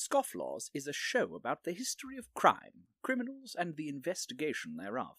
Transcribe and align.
Scofflaws 0.00 0.70
is 0.72 0.86
a 0.86 0.94
show 0.94 1.34
about 1.34 1.64
the 1.64 1.72
history 1.72 2.16
of 2.16 2.32
crime, 2.32 2.86
criminals, 3.02 3.54
and 3.58 3.76
the 3.76 3.90
investigation 3.90 4.76
thereof. 4.76 5.16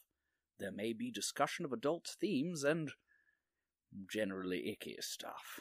There 0.57 0.71
may 0.71 0.91
be 0.91 1.11
discussion 1.11 1.65
of 1.65 1.71
adult 1.71 2.15
themes 2.19 2.63
and 2.63 2.91
generally 4.11 4.71
icky 4.71 4.97
stuff. 4.99 5.59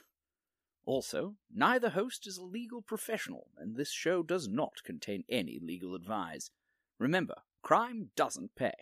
Also, 0.86 1.34
neither 1.54 1.90
host 1.90 2.26
is 2.26 2.38
a 2.38 2.42
legal 2.42 2.80
professional, 2.80 3.48
and 3.58 3.76
this 3.76 3.90
show 3.90 4.22
does 4.22 4.48
not 4.48 4.82
contain 4.84 5.24
any 5.28 5.58
legal 5.60 5.94
advice. 5.94 6.50
Remember, 6.98 7.42
crime 7.60 8.12
doesn't 8.16 8.56
pay. 8.56 8.72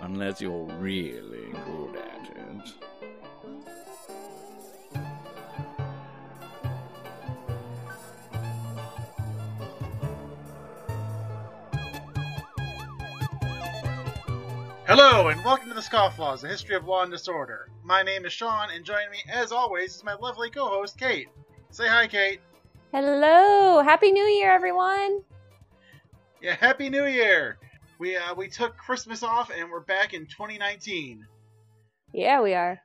Unless 0.00 0.40
you're 0.40 0.64
really 0.78 1.52
good 1.66 1.81
Hello, 14.94 15.28
and 15.28 15.42
welcome 15.42 15.70
to 15.70 15.74
the 15.74 15.80
Scofflaws, 15.80 16.44
a 16.44 16.48
history 16.48 16.76
of 16.76 16.84
law 16.84 17.02
and 17.02 17.10
disorder. 17.10 17.70
My 17.82 18.02
name 18.02 18.26
is 18.26 18.32
Sean, 18.34 18.68
and 18.70 18.84
joining 18.84 19.10
me, 19.10 19.24
as 19.26 19.50
always, 19.50 19.94
is 19.94 20.04
my 20.04 20.12
lovely 20.12 20.50
co-host, 20.50 20.98
Kate. 20.98 21.28
Say 21.70 21.88
hi, 21.88 22.06
Kate. 22.06 22.42
Hello! 22.92 23.80
Happy 23.82 24.12
New 24.12 24.24
Year, 24.24 24.52
everyone! 24.52 25.22
Yeah, 26.42 26.56
Happy 26.56 26.90
New 26.90 27.06
Year! 27.06 27.56
We 27.98 28.18
uh, 28.18 28.34
we 28.34 28.48
took 28.48 28.76
Christmas 28.76 29.22
off, 29.22 29.50
and 29.50 29.70
we're 29.70 29.80
back 29.80 30.12
in 30.12 30.26
2019. 30.26 31.26
Yeah, 32.12 32.42
we 32.42 32.52
are. 32.52 32.78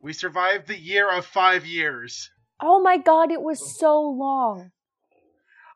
We 0.00 0.12
survived 0.12 0.68
the 0.68 0.78
year 0.78 1.10
of 1.10 1.26
five 1.26 1.66
years. 1.66 2.30
Oh 2.62 2.80
my 2.80 2.96
god, 2.96 3.32
it 3.32 3.42
was 3.42 3.76
so 3.76 4.02
long. 4.02 4.70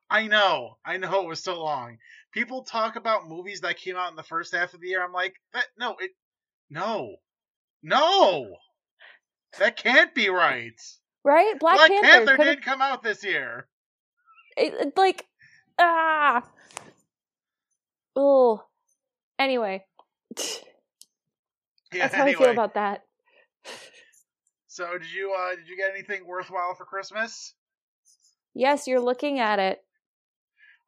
I 0.08 0.28
know, 0.28 0.76
I 0.84 0.98
know 0.98 1.24
it 1.24 1.26
was 1.26 1.42
so 1.42 1.60
long. 1.60 1.98
People 2.32 2.62
talk 2.64 2.96
about 2.96 3.28
movies 3.28 3.60
that 3.60 3.76
came 3.76 3.96
out 3.96 4.10
in 4.10 4.16
the 4.16 4.22
first 4.22 4.54
half 4.54 4.74
of 4.74 4.80
the 4.80 4.88
year. 4.88 5.04
I'm 5.04 5.12
like, 5.12 5.34
that 5.52 5.66
no, 5.78 5.96
it, 6.00 6.10
no, 6.70 7.16
no, 7.82 8.56
that 9.58 9.76
can't 9.76 10.14
be 10.14 10.28
right. 10.30 10.80
Right? 11.24 11.58
Black, 11.58 11.76
Black 11.76 11.90
Panther, 11.90 12.26
Panther 12.26 12.44
did 12.44 12.64
come 12.64 12.80
out 12.80 13.02
this 13.02 13.22
year. 13.24 13.68
it, 14.56 14.74
it- 14.74 14.96
like 14.96 15.26
ah. 15.78 16.42
Oh. 18.14 18.62
Anyway, 19.38 19.84
Yeah, 20.38 20.44
that's 21.92 22.14
how 22.14 22.24
I 22.24 22.32
feel 22.34 22.50
about 22.50 22.74
that. 22.74 23.02
So 24.68 24.96
did 24.98 25.12
you 25.12 25.34
uh 25.38 25.56
did 25.56 25.68
you 25.68 25.76
get 25.76 25.90
anything 25.90 26.26
worthwhile 26.26 26.74
for 26.74 26.84
Christmas? 26.84 27.54
Yes, 28.54 28.86
you're 28.86 29.00
looking 29.00 29.38
at 29.38 29.58
it. 29.58 29.82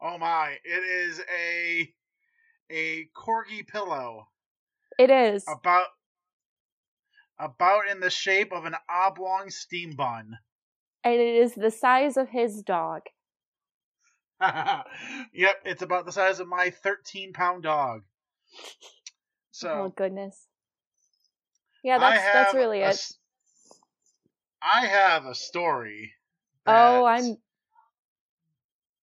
Oh 0.06 0.19
my, 0.19 0.58
it 0.62 0.84
is 0.84 1.19
a 1.34 1.91
a 2.70 3.08
corgi 3.16 3.66
pillow 3.66 4.28
It 4.98 5.10
is. 5.10 5.47
about 5.48 5.86
about 7.38 7.88
in 7.88 8.00
the 8.00 8.10
shape 8.10 8.52
of 8.52 8.66
an 8.66 8.77
oblong 8.86 9.48
steam 9.48 9.97
bun. 9.97 10.36
And 11.05 11.14
it 11.14 11.36
is 11.36 11.55
the 11.55 11.70
size 11.70 12.19
of 12.19 12.28
his 12.28 12.62
dog. 12.62 13.02
yep, 14.42 15.56
it's 15.64 15.80
about 15.82 16.05
the 16.05 16.12
size 16.12 16.38
of 16.38 16.48
my 16.48 16.69
13 16.69 17.32
pound 17.32 17.62
dog. 17.62 18.02
So, 19.52 19.70
oh 19.70 19.88
goodness. 19.97 20.48
Yeah, 21.82 21.98
that's 21.98 22.25
that's 22.30 22.55
really 22.55 22.82
a 22.82 22.91
it. 22.91 23.12
I 24.62 24.86
have 24.86 25.25
a 25.25 25.34
story. 25.34 26.12
Oh, 26.66 27.05
I'm 27.05 27.36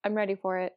I'm 0.04 0.16
ready 0.16 0.36
for 0.36 0.58
it. 0.58 0.76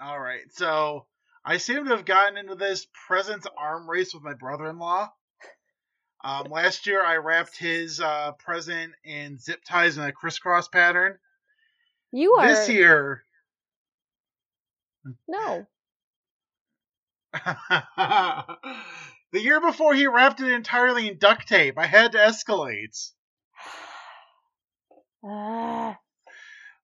All 0.00 0.18
right. 0.18 0.42
So 0.52 1.06
I 1.44 1.58
seem 1.58 1.84
to 1.84 1.90
have 1.90 2.04
gotten 2.04 2.36
into 2.36 2.54
this 2.54 2.86
presents 3.06 3.46
arm 3.56 3.88
race 3.88 4.14
with 4.14 4.22
my 4.22 4.34
brother-in-law. 4.34 5.10
Um, 6.24 6.46
last 6.50 6.86
year, 6.86 7.04
I 7.04 7.16
wrapped 7.16 7.56
his 7.56 8.00
uh, 8.00 8.32
present 8.32 8.92
in 9.04 9.38
zip 9.38 9.60
ties 9.66 9.98
in 9.98 10.04
a 10.04 10.12
crisscross 10.12 10.68
pattern. 10.68 11.18
You 12.12 12.34
are 12.34 12.46
This 12.46 12.68
year, 12.68 13.24
no. 15.26 15.66
the 19.32 19.40
year 19.40 19.60
before, 19.60 19.94
he 19.94 20.06
wrapped 20.06 20.40
it 20.40 20.50
entirely 20.50 21.08
in 21.08 21.18
duct 21.18 21.48
tape. 21.48 21.78
I 21.78 21.86
had 21.86 22.12
to 22.12 22.18
escalate. 22.18 23.10
Ah. 25.24 25.98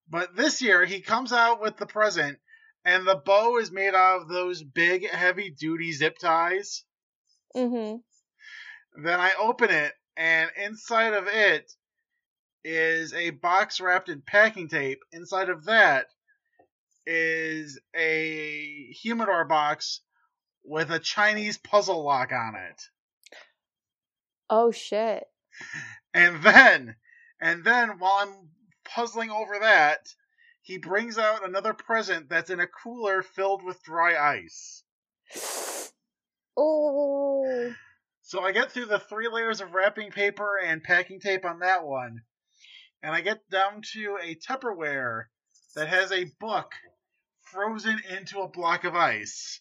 But 0.07 0.37
this 0.37 0.61
year, 0.61 0.85
he 0.85 1.01
comes 1.01 1.33
out 1.33 1.63
with 1.63 1.79
the 1.79 1.87
present, 1.87 2.39
and 2.85 3.07
the 3.07 3.17
bow 3.17 3.59
is 3.59 3.73
made 3.73 3.95
out 3.95 4.23
of 4.23 4.29
those 4.29 4.63
big, 4.63 5.09
heavy-duty 5.09 5.93
zip 5.93 6.19
ties. 6.19 6.85
Mhm. 7.55 8.03
Then 9.03 9.21
I 9.21 9.35
open 9.35 9.71
it, 9.71 9.95
and 10.17 10.51
inside 10.57 11.15
of 11.15 11.27
it 11.27 11.73
is 12.65 13.13
a 13.13 13.31
box 13.31 13.81
wrapped 13.81 14.09
in 14.09 14.23
packing 14.23 14.69
tape. 14.69 15.01
Inside 15.13 15.49
of 15.49 15.65
that 15.65 16.07
is 17.07 17.79
a 17.95 18.93
humidor 18.93 19.45
box 19.45 20.01
with 20.63 20.91
a 20.91 20.99
Chinese 20.99 21.59
puzzle 21.59 22.03
lock 22.05 22.33
on 22.33 22.55
it. 22.55 22.83
Oh 24.49 24.71
shit. 24.71 25.25
And 26.15 26.43
then, 26.43 26.97
and 27.41 27.65
then 27.65 27.99
while 27.99 28.27
I'm 28.27 28.51
puzzling 28.85 29.31
over 29.31 29.59
that, 29.59 30.15
he 30.65 30.79
brings 30.79 31.19
out 31.19 31.47
another 31.47 31.75
present 31.75 32.31
that's 32.31 32.49
in 32.49 32.59
a 32.59 32.67
cooler 32.67 33.23
filled 33.23 33.63
with 33.63 33.83
dry 33.83 34.17
ice. 34.17 34.83
Oh. 36.57 37.75
So 38.23 38.43
I 38.43 38.53
get 38.53 38.71
through 38.71 38.85
the 38.85 39.01
three 39.01 39.29
layers 39.29 39.61
of 39.61 39.75
wrapping 39.75 40.13
paper 40.13 40.57
and 40.57 40.85
packing 40.85 41.19
tape 41.19 41.45
on 41.45 41.59
that 41.59 41.85
one, 41.85 42.23
and 43.03 43.13
I 43.13 43.23
get 43.23 43.41
down 43.51 43.83
to 43.95 44.19
a 44.23 44.37
Tupperware 44.37 45.25
that 45.75 45.89
has 45.89 46.13
a 46.13 46.31
book 46.39 46.71
frozen 47.43 48.01
into 48.09 48.39
a 48.39 48.49
block 48.49 48.85
of 48.85 48.95
ice. 48.95 49.61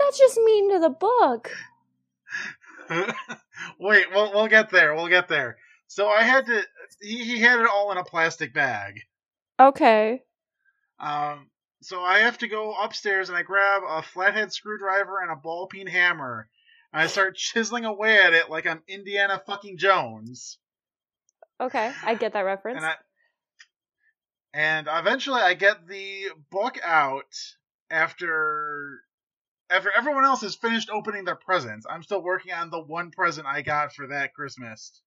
That's 0.00 0.18
just 0.18 0.36
mean 0.36 0.72
to 0.72 0.80
the 0.80 0.90
book. 0.90 1.52
Wait, 3.78 4.06
we'll 4.12 4.32
we'll 4.32 4.48
get 4.48 4.70
there. 4.70 4.96
We'll 4.96 5.06
get 5.06 5.28
there. 5.28 5.58
So 5.86 6.08
I 6.08 6.24
had 6.24 6.46
to. 6.46 6.64
He, 7.00 7.24
he 7.24 7.40
had 7.40 7.60
it 7.60 7.68
all 7.68 7.92
in 7.92 7.98
a 7.98 8.04
plastic 8.04 8.52
bag. 8.52 9.00
Okay. 9.58 10.22
Um, 10.98 11.50
so 11.82 12.00
I 12.00 12.20
have 12.20 12.38
to 12.38 12.48
go 12.48 12.74
upstairs 12.74 13.28
and 13.28 13.36
I 13.36 13.42
grab 13.42 13.82
a 13.86 14.02
flathead 14.02 14.52
screwdriver 14.52 15.20
and 15.20 15.30
a 15.30 15.36
ball 15.36 15.66
peen 15.66 15.86
hammer. 15.86 16.48
And 16.92 17.02
I 17.02 17.06
start 17.06 17.36
chiseling 17.36 17.84
away 17.84 18.18
at 18.18 18.32
it 18.32 18.50
like 18.50 18.66
I'm 18.66 18.82
Indiana 18.88 19.40
fucking 19.46 19.78
Jones. 19.78 20.58
Okay. 21.60 21.92
I 22.04 22.14
get 22.14 22.32
that 22.32 22.40
reference. 22.40 22.76
and 22.78 22.86
I 22.86 22.94
and 24.54 24.88
eventually 24.90 25.40
I 25.40 25.54
get 25.54 25.86
the 25.86 26.28
book 26.50 26.78
out 26.82 27.34
after 27.90 29.00
after 29.70 29.90
everyone 29.96 30.24
else 30.24 30.42
has 30.42 30.54
finished 30.54 30.90
opening 30.90 31.24
their 31.24 31.36
presents. 31.36 31.86
I'm 31.88 32.02
still 32.02 32.22
working 32.22 32.52
on 32.52 32.70
the 32.70 32.80
one 32.80 33.10
present 33.10 33.46
I 33.46 33.62
got 33.62 33.92
for 33.92 34.08
that 34.08 34.34
Christmas. 34.34 35.02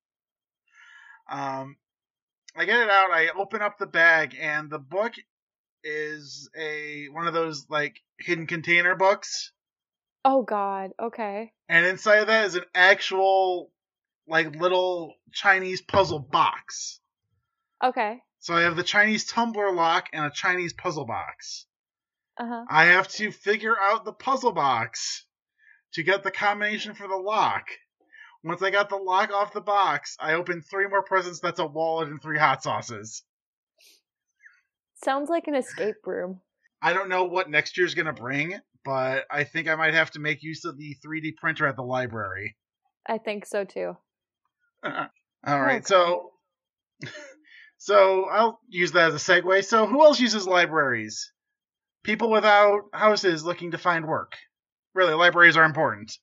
Um 1.30 1.78
I 2.56 2.66
get 2.66 2.80
it 2.80 2.90
out, 2.90 3.12
I 3.12 3.30
open 3.38 3.62
up 3.62 3.78
the 3.78 3.85
bag 3.85 4.35
and 4.40 4.69
the 4.69 4.80
book 4.80 5.13
is 5.84 6.50
a 6.58 7.08
one 7.12 7.28
of 7.28 7.34
those 7.34 7.68
like 7.69 8.02
hidden 8.19 8.47
container 8.47 8.96
books 8.96 9.52
oh 10.28 10.44
god. 10.44 10.91
Okay. 11.02 11.52
and 11.69 11.86
inside 11.86 12.18
of 12.18 12.28
that 12.28 12.46
is 12.46 12.56
an 12.56 12.66
actual 12.75 13.72
like 14.28 14.56
little 14.56 15.13
Chinese 15.31 15.81
puzzle 15.81 16.19
box. 16.19 17.00
Okay. 17.84 18.19
So 18.40 18.53
I 18.53 18.62
have 18.62 18.75
the 18.75 18.84
Chinese 18.84 19.25
tumbler 19.25 19.74
lock 19.74 20.07
and 20.13 20.25
a 20.25 20.31
Chinese 20.31 20.74
puzzle 20.74 21.06
box. 21.06 21.66
Uh-huh. 22.38 22.66
I 22.69 22.86
have 22.86 23.07
to 23.10 23.31
figure 23.31 23.75
out 23.80 24.06
the 24.06 24.13
puzzle 24.13 24.51
box 24.51 25.25
to 25.94 26.04
get 26.04 26.24
the 26.24 26.31
combination 26.31 26.94
for 26.94 27.07
the 27.07 27.16
lock. 27.16 27.66
Once 28.44 28.62
I 28.62 28.69
got 28.69 28.89
the 28.89 28.98
lock 28.98 29.31
off 29.31 29.54
the 29.54 29.62
box, 29.62 30.16
I 30.19 30.34
opened 30.34 30.66
three 30.66 30.88
more 30.88 31.04
presents 31.04 31.39
that's 31.39 31.60
a 31.60 31.66
wallet 31.66 32.10
and 32.10 32.22
three 32.22 32.38
hot 32.38 32.63
sauces. 32.63 33.24
Sounds 35.04 35.30
like 35.30 35.48
an 35.48 35.56
escape 35.56 35.95
room. 36.06 36.42
I 36.81 36.94
don't 36.94 37.10
know 37.10 37.25
what 37.25 37.50
next 37.50 37.78
year's 37.78 37.95
going 37.95 38.06
to 38.06 38.13
bring, 38.13 38.60
but 38.86 39.25
I 39.30 39.44
think 39.44 39.68
I 39.68 39.75
might 39.75 39.94
have 39.94 40.12
to 40.12 40.19
make 40.19 40.44
use 40.44 40.66
of 40.66 40.78
the 40.78 40.95
3D 41.06 41.36
printer 41.38 41.68
at 41.68 41.75
the 41.75 41.84
library. 41.84 42.56
I 43.07 43.18
think 43.18 43.45
so 43.45 43.63
too. 43.63 43.98
All 44.84 45.62
right, 45.62 45.86
so 45.86 46.31
so 47.78 48.25
I'll 48.25 48.60
use 48.68 48.92
that 48.94 49.13
as 49.13 49.16
a 49.16 49.18
segue. 49.18 49.63
So 49.66 49.88
who 49.88 50.04
else 50.04 50.19
uses 50.19 50.48
libraries? 50.48 51.31
People 52.04 52.30
without 52.30 52.84
houses 52.94 53.44
looking 53.44 53.72
to 53.72 53.78
find 53.78 54.07
work. 54.07 54.34
Really, 54.94 55.13
libraries 55.13 55.57
are 55.57 55.63
important. 55.66 56.18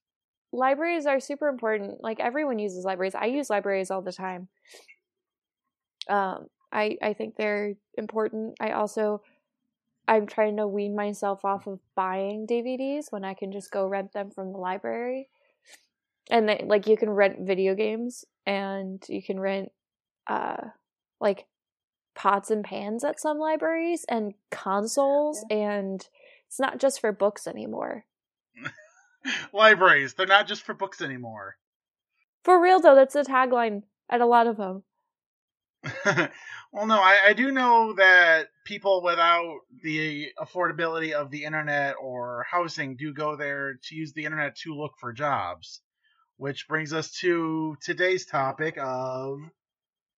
Libraries 0.54 1.06
are 1.06 1.20
super 1.20 1.48
important. 1.48 2.02
Like 2.02 2.20
everyone 2.20 2.58
uses 2.58 2.84
libraries. 2.84 3.14
I 3.14 3.26
use 3.26 3.50
libraries 3.50 3.90
all 3.90 4.02
the 4.02 4.12
time. 4.12 4.48
Um, 6.08 6.46
I 6.72 6.96
I 7.02 7.12
think 7.14 7.36
they're 7.36 7.74
important. 7.98 8.56
I 8.60 8.70
also 8.70 9.22
I'm 10.06 10.26
trying 10.26 10.58
to 10.58 10.68
wean 10.68 10.94
myself 10.94 11.44
off 11.44 11.66
of 11.66 11.80
buying 11.94 12.46
DVDs 12.46 13.10
when 13.10 13.24
I 13.24 13.34
can 13.34 13.52
just 13.52 13.70
go 13.70 13.86
rent 13.86 14.12
them 14.12 14.30
from 14.30 14.52
the 14.52 14.58
library. 14.58 15.28
And 16.30 16.48
they, 16.48 16.64
like 16.66 16.86
you 16.86 16.96
can 16.96 17.10
rent 17.10 17.40
video 17.40 17.74
games 17.74 18.24
and 18.46 19.04
you 19.08 19.22
can 19.22 19.40
rent 19.40 19.72
uh 20.26 20.68
like 21.20 21.46
pots 22.14 22.50
and 22.50 22.64
pans 22.64 23.02
at 23.04 23.20
some 23.20 23.38
libraries 23.38 24.04
and 24.08 24.34
consoles 24.50 25.44
and 25.50 26.06
it's 26.46 26.60
not 26.60 26.78
just 26.78 27.00
for 27.00 27.12
books 27.12 27.46
anymore. 27.46 28.04
Libraries, 29.52 30.14
they're 30.14 30.26
not 30.26 30.46
just 30.46 30.62
for 30.62 30.74
books 30.74 31.00
anymore. 31.00 31.56
For 32.42 32.60
real 32.60 32.80
though, 32.80 32.94
that's 32.94 33.14
the 33.14 33.22
tagline 33.22 33.82
at 34.08 34.20
a 34.20 34.26
lot 34.26 34.46
of 34.46 34.56
them. 34.56 34.84
well, 36.72 36.86
no, 36.86 36.98
I, 36.98 37.20
I 37.28 37.32
do 37.34 37.50
know 37.50 37.94
that 37.94 38.48
people 38.64 39.02
without 39.02 39.60
the 39.82 40.28
affordability 40.38 41.12
of 41.12 41.30
the 41.30 41.44
internet 41.44 41.96
or 42.00 42.44
housing 42.50 42.96
do 42.96 43.12
go 43.12 43.36
there 43.36 43.78
to 43.82 43.94
use 43.94 44.12
the 44.12 44.24
internet 44.24 44.56
to 44.58 44.74
look 44.74 44.92
for 44.98 45.12
jobs. 45.12 45.80
Which 46.36 46.66
brings 46.66 46.92
us 46.92 47.12
to 47.20 47.76
today's 47.80 48.26
topic 48.26 48.76
of. 48.76 49.38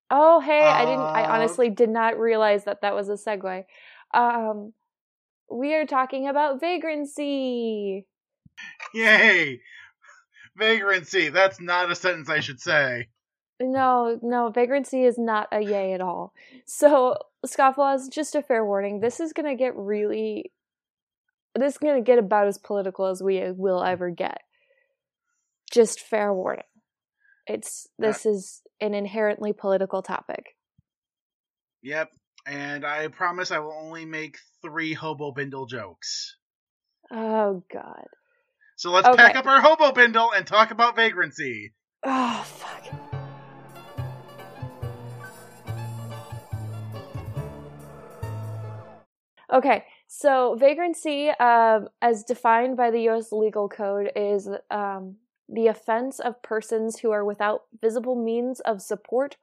Oh, 0.09 0.39
hey, 0.39 0.61
I 0.61 0.85
didn't, 0.85 0.99
I 1.01 1.25
honestly 1.25 1.69
did 1.69 1.89
not 1.89 2.17
realize 2.17 2.63
that 2.63 2.81
that 2.81 2.95
was 2.95 3.09
a 3.09 3.13
segue. 3.13 3.65
Um, 4.13 4.73
we 5.51 5.75
are 5.75 5.85
talking 5.85 6.27
about 6.27 6.59
vagrancy. 6.59 8.07
Yay! 8.93 9.61
Vagrancy. 10.57 11.29
That's 11.29 11.61
not 11.61 11.91
a 11.91 11.95
sentence 11.95 12.29
I 12.29 12.39
should 12.39 12.59
say. 12.59 13.07
No, 13.59 14.19
no, 14.21 14.49
vagrancy 14.49 15.03
is 15.03 15.17
not 15.17 15.47
a 15.51 15.61
yay 15.61 15.93
at 15.93 16.01
all. 16.01 16.33
So, 16.65 17.17
scofflaws, 17.45 18.11
just 18.11 18.35
a 18.35 18.43
fair 18.43 18.63
warning. 18.63 18.99
This 18.99 19.19
is 19.19 19.33
gonna 19.33 19.55
get 19.55 19.75
really. 19.75 20.51
This 21.55 21.73
is 21.73 21.77
gonna 21.79 22.01
get 22.01 22.19
about 22.19 22.47
as 22.47 22.59
political 22.59 23.07
as 23.07 23.23
we 23.23 23.51
will 23.51 23.81
hmm. 23.81 23.87
ever 23.87 24.09
get. 24.11 24.41
Just 25.71 26.01
fair 26.01 26.33
warning. 26.33 26.63
It's 27.47 27.87
this 27.97 28.25
is 28.25 28.61
an 28.79 28.93
inherently 28.93 29.53
political 29.53 30.01
topic. 30.01 30.55
Yep. 31.81 32.11
And 32.45 32.85
I 32.85 33.07
promise 33.07 33.51
I 33.51 33.59
will 33.59 33.73
only 33.73 34.05
make 34.05 34.37
three 34.61 34.93
hobo 34.93 35.31
bindle 35.31 35.65
jokes. 35.65 36.35
Oh 37.11 37.63
God. 37.71 38.07
So 38.77 38.91
let's 38.91 39.09
pack 39.15 39.35
up 39.35 39.47
our 39.47 39.59
hobo 39.59 39.91
bindle 39.91 40.31
and 40.31 40.45
talk 40.45 40.69
about 40.69 40.95
vagrancy. 40.95 41.73
Oh 42.03 42.45
fuck. 42.45 43.17
Okay, 49.51 49.83
so 50.05 50.55
vagrancy, 50.59 51.29
um, 51.29 51.87
as 52.03 52.23
defined 52.23 52.77
by 52.77 52.91
the 52.91 53.01
U.S. 53.03 53.31
legal 53.31 53.67
code, 53.67 54.11
is 54.15 54.47
um, 54.69 55.15
the 55.49 55.67
offense 55.67 56.19
of 56.19 56.43
persons 56.43 56.99
who 56.99 57.09
are 57.09 57.25
without 57.25 57.63
visible 57.81 58.15
means 58.15 58.59
of 58.59 58.83
support 58.83 59.37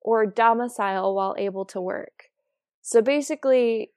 or 0.00 0.26
domicile 0.26 1.14
while 1.14 1.36
able 1.38 1.64
to 1.66 1.80
work. 1.80 2.30
So 2.82 3.00
basically, 3.02 3.92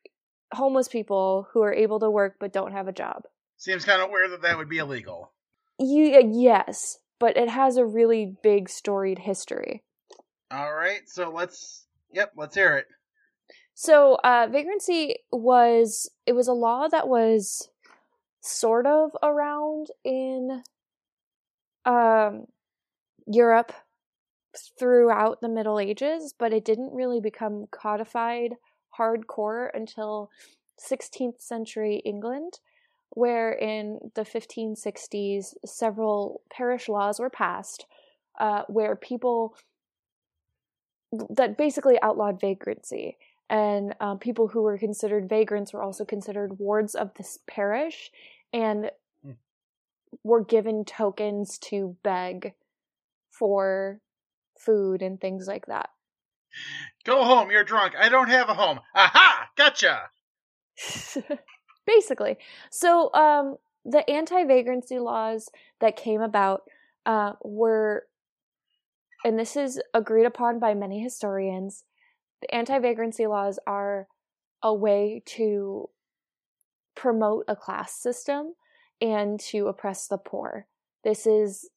homeless 0.53 0.87
people 0.87 1.47
who 1.53 1.63
are 1.63 1.73
able 1.73 1.99
to 2.01 2.11
work 2.11 2.35
but 2.39 2.53
don't 2.53 2.73
have 2.73 2.87
a 2.87 2.93
job. 2.93 3.23
Seems 3.57 3.85
kind 3.85 4.01
of 4.01 4.09
weird 4.11 4.31
that 4.31 4.41
that 4.43 4.57
would 4.57 4.69
be 4.69 4.77
illegal. 4.77 5.31
You, 5.79 6.21
yes, 6.31 6.99
but 7.19 7.37
it 7.37 7.49
has 7.49 7.77
a 7.77 7.85
really 7.85 8.37
big 8.43 8.69
storied 8.69 9.19
history. 9.19 9.83
All 10.51 10.73
right, 10.73 11.01
so 11.07 11.29
let's. 11.29 11.85
Yep, 12.13 12.33
let's 12.37 12.55
hear 12.55 12.77
it. 12.77 12.87
So, 13.73 14.17
uh, 14.23 14.47
vagrancy 14.51 15.17
was 15.31 16.09
it 16.25 16.33
was 16.33 16.47
a 16.47 16.53
law 16.53 16.87
that 16.87 17.07
was 17.07 17.69
sort 18.41 18.85
of 18.85 19.11
around 19.21 19.87
in 20.03 20.63
um, 21.85 22.45
Europe 23.25 23.73
throughout 24.79 25.41
the 25.41 25.49
Middle 25.49 25.79
Ages, 25.79 26.33
but 26.37 26.53
it 26.53 26.65
didn't 26.65 26.93
really 26.93 27.19
become 27.19 27.65
codified 27.71 28.55
hardcore 28.97 29.69
until 29.73 30.29
16th 30.79 31.41
century 31.41 32.01
England, 32.05 32.59
where 33.11 33.51
in 33.51 33.99
the 34.15 34.21
1560s 34.23 35.53
several 35.65 36.41
parish 36.51 36.87
laws 36.89 37.19
were 37.19 37.29
passed 37.29 37.85
uh, 38.39 38.63
where 38.67 38.95
people 38.95 39.55
that 41.29 41.57
basically 41.57 41.97
outlawed 42.01 42.39
vagrancy 42.39 43.17
and 43.49 43.95
um, 44.01 44.19
people 44.19 44.49
who 44.49 44.61
were 44.61 44.77
considered 44.77 45.29
vagrants 45.29 45.73
were 45.73 45.81
also 45.81 46.03
considered 46.03 46.59
wards 46.59 46.95
of 46.95 47.13
this 47.15 47.39
parish 47.47 48.11
and 48.53 48.91
Hmm. 49.23 49.31
were 50.23 50.43
given 50.43 50.85
tokens 50.85 51.57
to 51.59 51.95
beg 52.03 52.53
for 53.31 53.99
food 54.59 55.01
and 55.01 55.19
things 55.19 55.47
like 55.47 55.65
that. 55.67 55.89
Go 57.03 57.23
home, 57.23 57.51
you're 57.51 57.63
drunk. 57.63 57.93
I 57.97 58.09
don't 58.09 58.29
have 58.29 58.49
a 58.49 58.53
home. 58.53 58.79
Aha! 58.95 59.49
Gotcha! 59.55 60.09
Basically. 61.87 62.37
So, 62.69 63.11
um, 63.13 63.55
the 63.85 64.07
anti 64.09 64.43
vagrancy 64.43 64.99
laws 64.99 65.49
that 65.79 65.95
came 65.95 66.21
about 66.21 66.63
uh, 67.05 67.33
were, 67.41 68.05
and 69.23 69.39
this 69.39 69.55
is 69.55 69.81
agreed 69.93 70.25
upon 70.25 70.59
by 70.59 70.73
many 70.73 71.01
historians, 71.01 71.85
the 72.41 72.53
anti 72.53 72.77
vagrancy 72.77 73.25
laws 73.25 73.57
are 73.65 74.07
a 74.61 74.73
way 74.73 75.23
to 75.25 75.89
promote 76.95 77.45
a 77.47 77.55
class 77.55 77.93
system 77.93 78.53
and 78.99 79.39
to 79.39 79.67
oppress 79.67 80.07
the 80.07 80.17
poor. 80.17 80.67
This 81.05 81.25
is, 81.25 81.69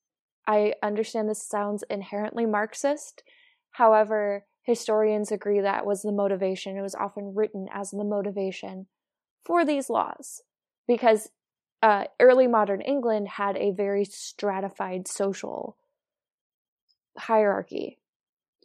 I 0.48 0.74
understand 0.82 1.28
this 1.28 1.42
sounds 1.42 1.84
inherently 1.88 2.46
Marxist. 2.46 3.22
However, 3.72 4.46
historians 4.62 5.30
agree 5.30 5.60
that 5.60 5.86
was 5.86 6.02
the 6.02 6.10
motivation. 6.10 6.76
It 6.76 6.82
was 6.82 6.96
often 6.96 7.34
written 7.34 7.68
as 7.72 7.92
the 7.92 8.02
motivation 8.02 8.86
for 9.44 9.64
these 9.64 9.90
laws 9.90 10.42
because 10.86 11.30
uh, 11.82 12.04
early 12.18 12.46
modern 12.46 12.80
England 12.80 13.28
had 13.28 13.56
a 13.56 13.70
very 13.70 14.04
stratified 14.04 15.08
social 15.08 15.76
hierarchy. 17.18 17.98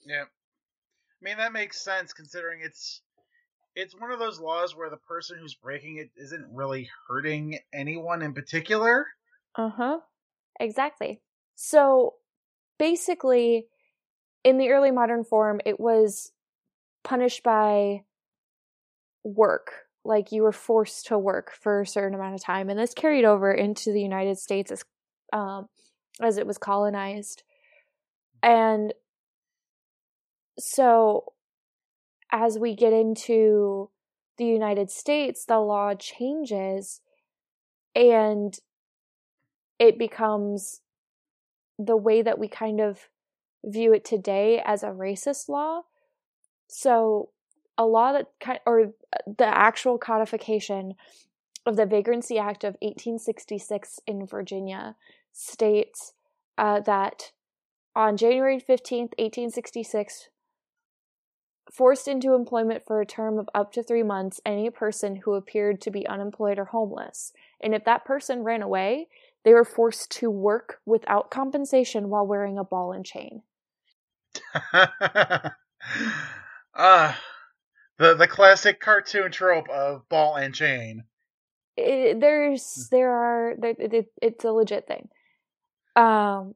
Yeah. 0.06 0.24
I 0.24 1.22
mean 1.22 1.38
that 1.38 1.54
makes 1.54 1.82
sense 1.82 2.14
considering 2.14 2.62
it's 2.64 3.02
it's 3.76 4.00
one 4.00 4.12
of 4.12 4.20
those 4.20 4.40
laws 4.40 4.76
where 4.76 4.90
the 4.90 4.98
person 4.98 5.38
who's 5.38 5.56
breaking 5.56 5.98
it 5.98 6.10
isn't 6.16 6.46
really 6.52 6.90
hurting 7.08 7.60
anyone 7.74 8.22
in 8.22 8.34
particular. 8.34 9.08
Uh 9.56 9.70
huh. 9.70 10.00
Exactly. 10.60 11.22
So 11.56 12.16
basically, 12.80 13.68
in 14.44 14.58
the 14.58 14.70
early 14.70 14.92
modern 14.92 15.24
form, 15.24 15.60
it 15.66 15.80
was 15.80 16.32
punished 17.04 17.44
by 17.44 18.04
work. 19.24 19.85
Like 20.06 20.32
you 20.32 20.44
were 20.44 20.52
forced 20.52 21.08
to 21.08 21.18
work 21.18 21.52
for 21.52 21.82
a 21.82 21.88
certain 21.88 22.14
amount 22.14 22.36
of 22.36 22.44
time, 22.44 22.70
and 22.70 22.80
this 22.80 22.94
carried 22.94 23.26
over 23.26 23.52
into 23.52 23.92
the 23.92 24.02
United 24.02 24.38
States 24.38 24.72
as 24.72 24.86
um, 25.34 25.68
as 26.22 26.38
it 26.38 26.48
was 26.48 26.58
colonized. 26.58 27.44
And 28.44 28.94
so, 30.60 31.34
as 32.32 32.60
we 32.60 32.76
get 32.76 32.94
into 32.94 33.90
the 34.38 34.46
United 34.46 34.92
States, 34.92 35.46
the 35.46 35.60
law 35.60 35.96
changes, 35.96 37.02
and 37.96 38.58
it 39.80 39.98
becomes 39.98 40.82
the 41.78 41.98
way 41.98 42.22
that 42.22 42.40
we 42.40 42.48
kind 42.48 42.80
of 42.80 43.10
view 43.66 43.94
it 43.94 44.06
today 44.06 44.62
as 44.64 44.84
a 44.84 44.88
racist 44.88 45.50
law. 45.50 45.82
So, 46.68 47.30
a 47.78 47.86
law 47.86 48.14
that 48.14 48.62
or 48.66 48.94
the 49.26 49.46
actual 49.46 49.98
codification 49.98 50.96
of 51.66 51.76
the 51.76 51.86
Vagrancy 51.86 52.38
Act 52.38 52.64
of 52.64 52.76
1866 52.82 54.00
in 54.06 54.26
Virginia 54.26 54.96
states 55.34 56.14
uh, 56.58 56.80
that 56.82 57.32
on 57.96 58.18
January 58.18 58.58
15th, 58.58 59.14
1866, 59.18 60.30
forced 61.72 62.08
into 62.08 62.34
employment 62.34 62.84
for 62.86 63.02
a 63.02 63.06
term 63.06 63.40
of 63.40 63.50
up 63.56 63.72
to 63.74 63.82
three 63.82 64.04
months 64.04 64.40
any 64.46 64.70
person 64.70 65.16
who 65.18 65.34
appeared 65.34 65.82
to 65.82 65.90
be 65.90 66.06
unemployed 66.08 66.60
or 66.60 66.66
homeless. 66.66 67.34
And 67.62 67.74
if 67.74 67.86
that 67.86 68.06
person 68.06 68.44
ran 68.44 68.62
away, 68.62 69.08
they 69.44 69.54
were 69.54 69.66
forced 69.66 70.12
to 70.12 70.30
work 70.30 70.80
without 70.86 71.32
compensation 71.32 72.10
while 72.10 72.28
wearing 72.28 72.58
a 72.58 72.64
ball 72.64 72.92
and 72.92 73.06
chain. 73.06 73.42
uh 76.76 77.14
the 77.98 78.16
the 78.16 78.28
classic 78.28 78.80
cartoon 78.80 79.32
trope 79.32 79.70
of 79.70 80.08
ball 80.10 80.36
and 80.36 80.54
chain. 80.54 81.04
It, 81.78 82.20
there's 82.20 82.88
there 82.92 83.12
are 83.12 83.56
there, 83.58 83.76
it, 83.78 84.12
it's 84.22 84.46
a 84.46 84.52
legit 84.52 84.88
thing. 84.88 85.10
Um, 85.96 86.56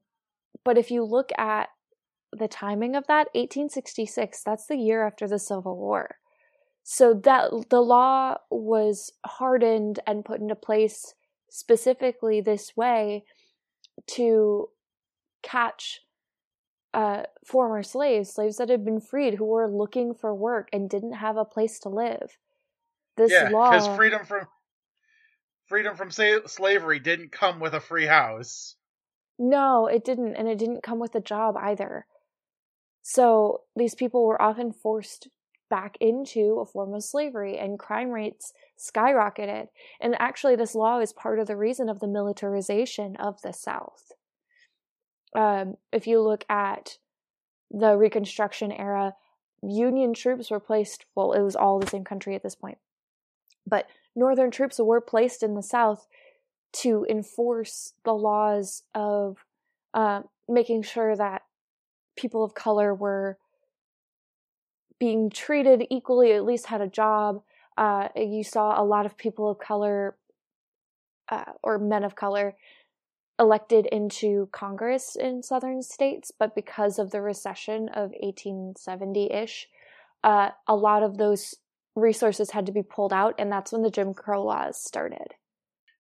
but 0.64 0.78
if 0.78 0.92
you 0.92 1.04
look 1.04 1.32
at 1.38 1.70
the 2.32 2.48
timing 2.48 2.96
of 2.96 3.08
that 3.08 3.28
1866 3.34 4.44
that's 4.44 4.68
the 4.68 4.76
year 4.76 5.06
after 5.06 5.28
the 5.28 5.40
civil 5.40 5.76
war 5.76 6.18
so 6.84 7.14
that 7.14 7.52
the 7.70 7.82
law 7.82 8.36
was 8.50 9.12
hardened 9.26 10.00
and 10.06 10.26
put 10.26 10.42
into 10.42 10.56
place 10.56 11.14
specifically 11.50 12.42
this 12.42 12.76
way 12.76 13.24
to 14.08 14.70
catch 15.42 16.02
uh, 16.94 17.24
former 17.46 17.84
slaves, 17.84 18.34
slaves 18.34 18.58
that 18.58 18.70
had 18.70 18.84
been 18.84 19.02
freed 19.02 19.36
who 19.36 19.46
were 19.46 19.70
looking 19.70 20.14
for 20.14 20.34
work 20.34 20.70
and 20.74 20.90
didn't 20.90 21.14
have 21.14 21.38
a 21.38 21.46
place 21.46 21.80
to 21.80 21.90
live. 21.90 22.38
This 23.18 23.32
yeah, 23.32 23.50
law, 23.50 23.70
because 23.70 23.88
freedom 23.96 24.26
from 24.26 24.48
freedom 25.68 25.96
from 25.96 26.12
sa- 26.12 26.48
slavery 26.48 27.00
didn't 27.00 27.32
come 27.32 27.60
with 27.60 27.74
a 27.74 27.80
free 27.80 28.06
house. 28.06 28.76
no, 29.38 29.88
it 29.88 30.04
didn't, 30.04 30.36
and 30.36 30.48
it 30.48 30.58
didn't 30.58 30.84
come 30.84 31.00
with 31.00 31.16
a 31.16 31.22
job 31.22 31.56
either. 31.58 32.06
So 33.02 33.62
these 33.76 33.96
people 33.96 34.26
were 34.26 34.42
often 34.42 34.72
forced 34.72 35.30
back 35.70 35.98
into 36.02 36.60
a 36.60 36.66
form 36.66 36.94
of 36.94 37.04
slavery, 37.04 37.58
and 37.58 37.80
crime 37.80 38.10
rates 38.10 38.54
skyrocketed. 38.78 39.68
And 40.02 40.16
actually, 40.20 40.56
this 40.56 40.76
law 40.76 41.00
is 41.00 41.14
part 41.14 41.40
of 41.40 41.48
the 41.48 41.56
reason 41.56 41.90
of 41.90 42.00
the 42.00 42.08
militarization 42.08 43.16
of 43.18 43.42
the 43.42 43.54
South. 43.54 44.09
Um, 45.36 45.78
if 45.92 46.08
you 46.08 46.22
look 46.22 46.44
at 46.50 46.98
the 47.72 47.96
Reconstruction 47.96 48.72
era, 48.72 49.14
Union 49.62 50.14
troops 50.14 50.50
were 50.50 50.60
placed, 50.60 51.06
well, 51.16 51.34
it 51.34 51.42
was 51.42 51.56
all 51.56 51.80
the 51.80 51.88
same 51.88 52.04
country 52.04 52.34
at 52.36 52.44
this 52.44 52.56
point, 52.56 52.78
but 53.68 53.88
Northern 54.16 54.52
troops 54.52 54.80
were 54.80 55.02
placed 55.02 55.44
in 55.44 55.56
the 55.56 55.64
South 55.64 56.08
to 56.72 57.06
enforce 57.10 57.94
the 58.04 58.14
laws 58.14 58.84
of 58.96 59.46
uh, 59.94 60.22
making 60.48 60.84
sure 60.84 61.16
that 61.16 61.44
people 62.16 62.44
of 62.44 62.54
color 62.54 62.94
were 62.94 63.38
being 65.00 65.30
treated 65.30 65.88
equally, 65.90 66.34
at 66.34 66.46
least 66.46 66.68
had 66.68 66.82
a 66.82 66.88
job. 66.88 67.42
Uh, 67.78 68.10
you 68.16 68.44
saw 68.44 68.82
a 68.82 68.84
lot 68.84 69.06
of 69.06 69.18
people 69.18 69.50
of 69.50 69.58
color 69.58 70.18
uh, 71.30 71.46
or 71.64 71.78
men 71.78 72.04
of 72.04 72.16
color 72.16 72.56
elected 73.40 73.86
into 73.88 74.50
Congress 74.52 75.16
in 75.16 75.42
southern 75.42 75.82
states, 75.82 76.32
but 76.38 76.54
because 76.54 77.00
of 77.00 77.12
the 77.12 77.22
recession 77.22 77.90
of 77.90 78.12
1870 78.12 79.32
ish, 79.32 79.68
uh, 80.24 80.50
a 80.68 80.76
lot 80.76 81.04
of 81.04 81.18
those 81.18 81.56
resources 81.96 82.52
had 82.52 82.66
to 82.66 82.72
be 82.72 82.84
pulled 82.84 83.14
out, 83.14 83.36
and 83.40 83.52
that's 83.52 83.72
when 83.72 83.82
the 83.82 83.90
Jim 83.90 84.14
Crow 84.14 84.44
laws 84.44 84.78
started. 84.82 85.36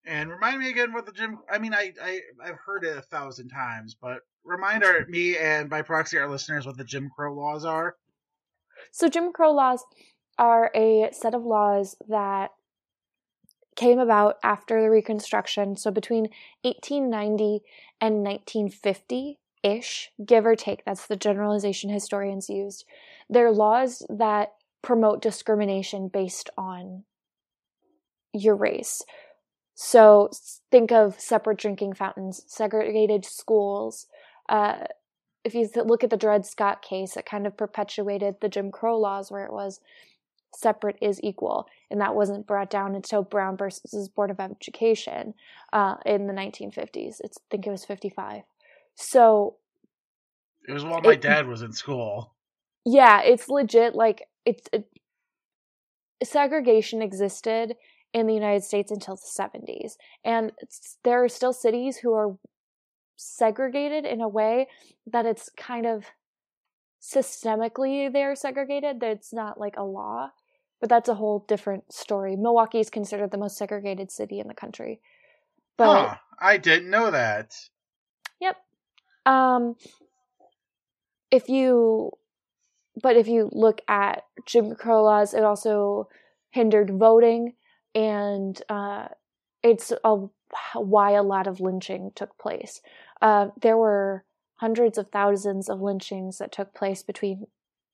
And 0.05 0.29
remind 0.29 0.59
me 0.59 0.69
again 0.69 0.93
what 0.93 1.05
the 1.05 1.11
Jim. 1.11 1.39
I 1.51 1.59
mean, 1.59 1.73
I, 1.73 1.93
I 2.01 2.19
I've 2.43 2.57
heard 2.65 2.83
it 2.83 2.97
a 2.97 3.01
thousand 3.01 3.49
times, 3.49 3.95
but 3.99 4.19
remind 4.43 4.83
our 4.83 5.05
me 5.07 5.37
and 5.37 5.69
by 5.69 5.81
proxy 5.81 6.17
our 6.17 6.29
listeners 6.29 6.65
what 6.65 6.77
the 6.77 6.83
Jim 6.83 7.09
Crow 7.15 7.33
laws 7.33 7.65
are. 7.65 7.95
So, 8.91 9.07
Jim 9.07 9.31
Crow 9.31 9.51
laws 9.51 9.83
are 10.37 10.71
a 10.73 11.09
set 11.11 11.35
of 11.35 11.43
laws 11.43 11.95
that 12.07 12.51
came 13.79 13.97
about 13.97 14.37
after 14.43 14.81
the 14.81 14.89
Reconstruction. 14.89 15.77
So, 15.77 15.89
between 15.89 16.23
1890 16.63 17.63
and 18.01 18.23
1950 18.23 19.39
ish, 19.63 20.11
give 20.23 20.45
or 20.45 20.55
take, 20.55 20.83
that's 20.83 21.07
the 21.07 21.15
generalization 21.15 21.89
historians 21.89 22.49
used. 22.49 22.83
They're 23.29 23.51
laws 23.51 24.05
that 24.09 24.53
promote 24.81 25.21
discrimination 25.21 26.09
based 26.09 26.49
on 26.57 27.05
your 28.33 28.55
race. 28.55 29.01
So, 29.75 30.29
think 30.69 30.91
of 30.91 31.17
separate 31.17 31.57
drinking 31.57 31.93
fountains, 31.93 32.43
segregated 32.47 33.23
schools. 33.23 34.07
Uh, 34.49 34.87
if 35.45 35.55
you 35.55 35.69
look 35.73 36.03
at 36.03 36.09
the 36.09 36.17
Dred 36.17 36.45
Scott 36.45 36.81
case, 36.81 37.15
it 37.15 37.25
kind 37.25 37.47
of 37.47 37.55
perpetuated 37.55 38.35
the 38.41 38.49
Jim 38.49 38.71
Crow 38.71 38.99
laws 38.99 39.31
where 39.31 39.45
it 39.45 39.53
was 39.53 39.79
separate 40.55 40.97
is 41.01 41.19
equal. 41.23 41.67
And 41.91 42.01
that 42.01 42.15
wasn't 42.15 42.47
brought 42.47 42.69
down 42.69 42.95
until 42.95 43.23
Brown 43.23 43.57
versus 43.57 44.09
Board 44.09 44.31
of 44.31 44.39
Education 44.39 45.33
uh, 45.73 45.95
in 46.05 46.27
the 46.27 46.33
1950s. 46.33 47.15
It's, 47.21 47.37
I 47.37 47.45
think 47.51 47.67
it 47.67 47.71
was 47.71 47.85
55. 47.85 48.41
So, 48.95 49.57
It 50.67 50.73
was 50.73 50.83
while 50.83 51.01
my 51.01 51.13
It- 51.13 51.21
dad 51.21 51.47
was 51.47 51.61
in 51.61 51.71
school. 51.71 52.35
yeah, 52.85 53.21
it's 53.21 53.47
legit. 53.49 53.95
Like, 53.95 54.27
it's 54.45 54.67
it, 54.73 54.89
segregation 56.23 57.01
existed 57.01 57.75
in 58.13 58.27
the 58.27 58.33
United 58.33 58.63
States 58.63 58.91
until 58.91 59.15
the 59.15 59.21
70s. 59.21 59.97
And 60.25 60.51
it's, 60.59 60.97
there 61.03 61.23
are 61.23 61.29
still 61.29 61.53
cities 61.53 61.97
who 61.97 62.13
are 62.13 62.37
segregated 63.15 64.05
in 64.05 64.21
a 64.21 64.27
way 64.27 64.67
that 65.05 65.25
it's 65.25 65.49
kind 65.57 65.85
of 65.85 66.05
systemically 67.01 68.11
they're 68.11 68.35
segregated 68.35 68.99
that 68.99 69.11
it's 69.11 69.31
not 69.33 69.57
like 69.59 69.75
a 69.77 69.83
law 69.83 70.29
but 70.79 70.89
that's 70.89 71.09
a 71.09 71.15
whole 71.15 71.45
different 71.47 71.91
story 71.91 72.35
milwaukee 72.35 72.79
is 72.79 72.89
considered 72.89 73.31
the 73.31 73.37
most 73.37 73.57
segregated 73.57 74.11
city 74.11 74.39
in 74.39 74.47
the 74.47 74.53
country 74.53 74.99
but 75.79 76.09
huh, 76.09 76.15
I 76.37 76.57
didn't 76.57 76.89
know 76.89 77.09
that. 77.09 77.55
Yep. 78.41 78.57
Um 79.25 79.75
if 81.31 81.47
you 81.47 82.11
but 83.01 83.15
if 83.15 83.29
you 83.29 83.49
look 83.53 83.81
at 83.87 84.25
Jim 84.45 84.75
Crow 84.75 85.03
laws, 85.03 85.33
it 85.33 85.43
also 85.43 86.09
hindered 86.51 86.91
voting 86.91 87.53
and 87.95 88.61
uh 88.67 89.07
it's 89.63 89.93
a, 90.03 90.17
why 90.73 91.11
a 91.11 91.23
lot 91.23 91.47
of 91.47 91.61
lynching 91.61 92.11
took 92.13 92.37
place. 92.37 92.81
Uh 93.21 93.47
there 93.61 93.77
were 93.77 94.25
hundreds 94.55 94.97
of 94.97 95.09
thousands 95.09 95.69
of 95.69 95.79
lynchings 95.79 96.39
that 96.39 96.51
took 96.51 96.73
place 96.73 97.03
between 97.03 97.47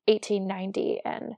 1890 0.07 1.01
and 1.05 1.35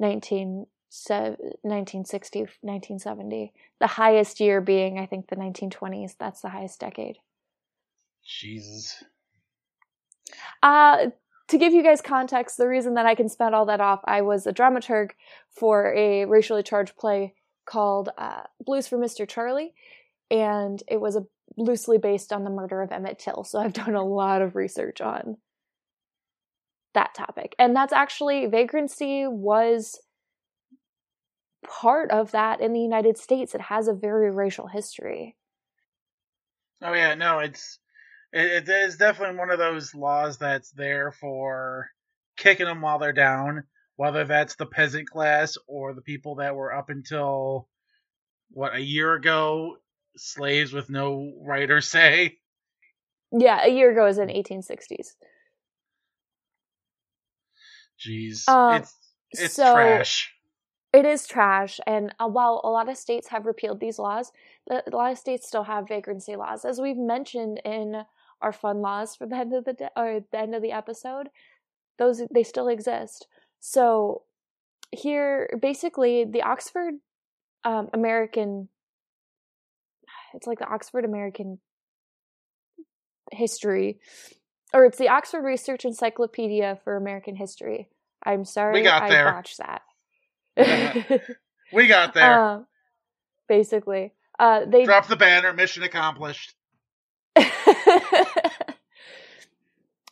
19 0.00 0.66
1960 0.88 2.40
1970 2.40 3.52
the 3.80 3.86
highest 3.86 4.40
year 4.40 4.60
being 4.60 4.98
i 4.98 5.06
think 5.06 5.28
the 5.28 5.36
1920s 5.36 6.12
that's 6.18 6.40
the 6.40 6.48
highest 6.48 6.80
decade 6.80 7.18
Jesus. 8.26 9.04
Uh, 10.62 11.06
to 11.48 11.58
give 11.58 11.72
you 11.72 11.82
guys 11.82 12.00
context, 12.00 12.56
the 12.56 12.66
reason 12.66 12.94
that 12.94 13.06
I 13.06 13.14
can 13.14 13.28
spend 13.28 13.54
all 13.54 13.66
that 13.66 13.80
off, 13.80 14.00
I 14.04 14.22
was 14.22 14.46
a 14.46 14.52
dramaturg 14.52 15.12
for 15.48 15.94
a 15.94 16.24
racially 16.24 16.62
charged 16.62 16.96
play 16.96 17.34
called 17.64 18.10
uh, 18.18 18.42
Blues 18.60 18.88
for 18.88 18.98
Mr. 18.98 19.28
Charlie, 19.28 19.74
and 20.30 20.82
it 20.88 21.00
was 21.00 21.14
a, 21.14 21.24
loosely 21.56 21.98
based 21.98 22.32
on 22.32 22.42
the 22.42 22.50
murder 22.50 22.82
of 22.82 22.90
Emmett 22.90 23.20
Till. 23.20 23.44
So 23.44 23.60
I've 23.60 23.72
done 23.84 23.94
a 23.94 24.04
lot 24.04 24.42
of 24.42 24.56
research 24.56 25.00
on 25.00 25.36
that 26.94 27.14
topic. 27.14 27.54
And 27.58 27.76
that's 27.76 27.92
actually, 27.92 28.46
vagrancy 28.46 29.26
was 29.28 30.00
part 31.68 32.10
of 32.10 32.30
that 32.32 32.60
in 32.60 32.72
the 32.72 32.80
United 32.80 33.18
States. 33.18 33.54
It 33.54 33.60
has 33.62 33.88
a 33.88 33.92
very 33.92 34.30
racial 34.30 34.66
history. 34.68 35.36
Oh 36.82 36.92
yeah, 36.92 37.14
no, 37.14 37.38
it's 37.40 37.78
it, 38.32 38.68
it 38.68 38.68
is 38.68 38.96
definitely 38.96 39.38
one 39.38 39.50
of 39.50 39.58
those 39.58 39.94
laws 39.94 40.38
that's 40.38 40.70
there 40.72 41.12
for 41.12 41.90
kicking 42.36 42.66
them 42.66 42.80
while 42.82 42.98
they're 42.98 43.12
down, 43.12 43.64
whether 43.96 44.24
that's 44.24 44.56
the 44.56 44.66
peasant 44.66 45.08
class 45.08 45.56
or 45.66 45.94
the 45.94 46.02
people 46.02 46.36
that 46.36 46.54
were 46.54 46.74
up 46.74 46.90
until 46.90 47.68
what 48.50 48.74
a 48.74 48.80
year 48.80 49.14
ago 49.14 49.76
slaves 50.16 50.72
with 50.72 50.88
no 50.90 51.32
right 51.42 51.70
or 51.70 51.80
say. 51.80 52.36
Yeah, 53.32 53.64
a 53.64 53.68
year 53.68 53.90
ago 53.90 54.04
was 54.04 54.18
in 54.18 54.28
1860s. 54.28 55.14
Jeez, 57.98 58.44
Uh, 58.46 58.78
it's 58.80 58.94
it's 59.32 59.54
so- 59.54 59.72
trash. 59.74 60.32
It 60.92 61.04
is 61.04 61.26
trash, 61.26 61.78
and 61.86 62.14
uh, 62.18 62.28
while 62.28 62.60
a 62.64 62.70
lot 62.70 62.88
of 62.88 62.96
states 62.96 63.28
have 63.28 63.44
repealed 63.44 63.80
these 63.80 63.98
laws, 63.98 64.32
a 64.70 64.82
lot 64.90 65.12
of 65.12 65.18
states 65.18 65.46
still 65.46 65.64
have 65.64 65.88
vagrancy 65.88 66.36
laws, 66.36 66.64
as 66.64 66.80
we've 66.80 66.96
mentioned 66.96 67.60
in 67.64 68.02
our 68.40 68.52
fun 68.52 68.80
laws 68.80 69.14
for 69.16 69.26
the 69.26 69.36
end 69.36 69.52
of 69.52 69.64
the 69.64 69.72
de- 69.74 69.90
or 69.96 70.20
the 70.30 70.38
end 70.38 70.54
of 70.54 70.62
the 70.62 70.72
episode. 70.72 71.28
Those 71.98 72.22
they 72.32 72.42
still 72.42 72.68
exist. 72.68 73.26
So 73.60 74.22
here, 74.90 75.58
basically, 75.60 76.24
the 76.24 76.42
Oxford 76.42 76.94
um, 77.64 77.88
American, 77.92 78.68
it's 80.34 80.46
like 80.46 80.58
the 80.58 80.68
Oxford 80.68 81.04
American 81.04 81.58
history, 83.32 83.98
or 84.72 84.84
it's 84.84 84.98
the 84.98 85.08
Oxford 85.08 85.42
Research 85.42 85.84
Encyclopedia 85.84 86.78
for 86.84 86.96
American 86.96 87.36
History. 87.36 87.88
I'm 88.24 88.44
sorry, 88.44 88.82
got 88.82 89.02
I 89.02 89.08
there. 89.10 89.30
botched 89.30 89.58
that. 89.58 89.82
We 91.72 91.86
got 91.86 92.14
there. 92.14 92.40
Uh, 92.40 92.60
basically, 93.48 94.12
uh, 94.38 94.64
they 94.66 94.84
Drop 94.84 95.08
the 95.08 95.16
banner. 95.16 95.52
Mission 95.52 95.82
accomplished. 95.82 96.54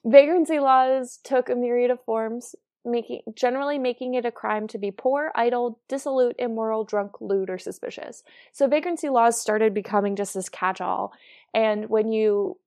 vagrancy 0.04 0.58
laws 0.58 1.18
took 1.22 1.48
a 1.48 1.54
myriad 1.54 1.90
of 1.90 2.04
forms, 2.04 2.54
making 2.84 3.22
generally 3.34 3.78
making 3.78 4.14
it 4.14 4.26
a 4.26 4.32
crime 4.32 4.66
to 4.68 4.78
be 4.78 4.90
poor, 4.90 5.30
idle, 5.34 5.78
dissolute, 5.88 6.36
immoral, 6.38 6.84
drunk, 6.84 7.20
lewd, 7.20 7.48
or 7.50 7.58
suspicious. 7.58 8.24
So 8.52 8.66
vagrancy 8.66 9.08
laws 9.08 9.40
started 9.40 9.72
becoming 9.74 10.16
just 10.16 10.34
this 10.34 10.48
catch-all, 10.48 11.12
and 11.54 11.88
when 11.88 12.10
you 12.12 12.58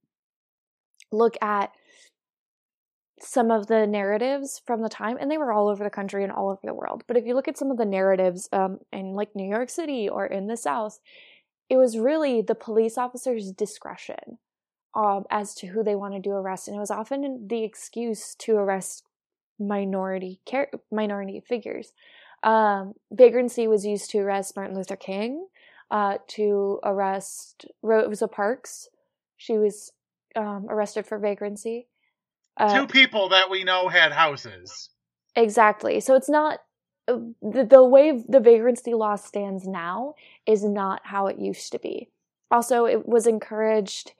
look 1.11 1.35
at 1.41 1.71
some 3.19 3.51
of 3.51 3.67
the 3.67 3.87
narratives 3.87 4.61
from 4.65 4.81
the 4.81 4.89
time, 4.89 5.17
and 5.19 5.29
they 5.29 5.37
were 5.37 5.51
all 5.51 5.67
over 5.67 5.83
the 5.83 5.89
country 5.89 6.23
and 6.23 6.31
all 6.31 6.49
over 6.49 6.61
the 6.63 6.73
world. 6.73 7.03
But 7.07 7.17
if 7.17 7.25
you 7.25 7.33
look 7.33 7.47
at 7.47 7.57
some 7.57 7.71
of 7.71 7.77
the 7.77 7.85
narratives 7.85 8.47
um, 8.51 8.79
in 8.91 9.13
like 9.13 9.35
New 9.35 9.47
York 9.49 9.69
City 9.69 10.07
or 10.07 10.25
in 10.25 10.47
the 10.47 10.57
South, 10.57 10.99
it 11.69 11.77
was 11.77 11.97
really 11.97 12.41
the 12.41 12.55
police 12.55 12.97
officer's 12.97 13.51
discretion 13.51 14.37
um, 14.95 15.25
as 15.29 15.53
to 15.55 15.67
who 15.67 15.83
they 15.83 15.95
wanted 15.95 16.23
to 16.23 16.31
arrest, 16.31 16.67
and 16.67 16.77
it 16.77 16.79
was 16.79 16.91
often 16.91 17.47
the 17.47 17.63
excuse 17.63 18.35
to 18.35 18.55
arrest 18.55 19.03
minority 19.59 20.39
car- 20.49 20.69
minority 20.91 21.39
figures. 21.39 21.93
Um, 22.43 22.93
vagrancy 23.11 23.67
was 23.67 23.85
used 23.85 24.11
to 24.11 24.19
arrest 24.19 24.55
Martin 24.55 24.75
Luther 24.75 24.95
King, 24.95 25.47
uh, 25.89 26.17
to 26.27 26.79
arrest 26.83 27.65
Rosa 27.81 28.27
Parks. 28.27 28.89
She 29.37 29.57
was 29.57 29.91
um, 30.35 30.67
arrested 30.69 31.05
for 31.05 31.17
vagrancy. 31.17 31.87
Uh, 32.57 32.81
Two 32.81 32.87
people 32.87 33.29
that 33.29 33.49
we 33.49 33.63
know 33.63 33.87
had 33.87 34.11
houses. 34.11 34.89
Exactly. 35.35 35.99
So 35.99 36.15
it's 36.15 36.29
not 36.29 36.59
the, 37.07 37.67
the 37.69 37.83
way 37.83 38.23
the 38.27 38.39
vagrancy 38.39 38.93
law 38.93 39.15
stands 39.15 39.67
now 39.67 40.15
is 40.45 40.63
not 40.63 41.01
how 41.05 41.27
it 41.27 41.39
used 41.39 41.71
to 41.71 41.79
be. 41.79 42.09
Also, 42.51 42.85
it 42.85 43.07
was 43.07 43.27
encouraged 43.27 44.13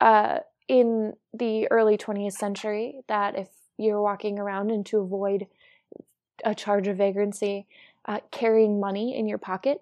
uh, 0.00 0.38
in 0.68 1.14
the 1.32 1.66
early 1.70 1.96
20th 1.96 2.32
century 2.32 3.00
that 3.08 3.36
if 3.36 3.48
you're 3.76 4.02
walking 4.02 4.38
around 4.38 4.70
and 4.70 4.84
to 4.86 4.98
avoid 4.98 5.46
a 6.44 6.54
charge 6.54 6.86
of 6.86 6.96
vagrancy, 6.96 7.66
uh, 8.06 8.20
carrying 8.30 8.78
money 8.78 9.16
in 9.16 9.26
your 9.26 9.38
pocket, 9.38 9.80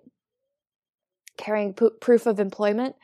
carrying 1.37 1.75
p- 1.75 1.91
proof 2.01 2.27
of 2.27 2.41
employment, 2.41 2.97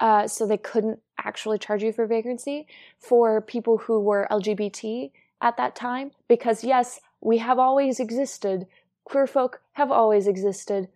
uh, 0.00 0.26
so 0.26 0.46
they 0.46 0.56
couldn't 0.56 1.00
actually 1.18 1.58
charge 1.58 1.82
you 1.82 1.92
for 1.92 2.06
vagrancy 2.06 2.66
for 2.98 3.40
people 3.40 3.78
who 3.78 4.00
were 4.00 4.26
LGBT 4.30 5.10
at 5.40 5.56
that 5.56 5.76
time. 5.76 6.10
Because 6.28 6.64
yes, 6.64 7.00
we 7.20 7.38
have 7.38 7.58
always 7.58 8.00
existed. 8.00 8.66
Queer 9.04 9.26
folk 9.26 9.60
have 9.72 9.90
always 9.90 10.26
existed. 10.26 10.88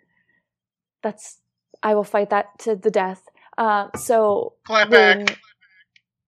That's 1.02 1.38
I 1.82 1.94
will 1.94 2.04
fight 2.04 2.30
that 2.30 2.58
to 2.60 2.74
the 2.74 2.90
death. 2.90 3.22
Uh, 3.56 3.88
so 3.96 4.54
clap 4.64 4.90
when, 4.90 5.24
back, 5.24 5.38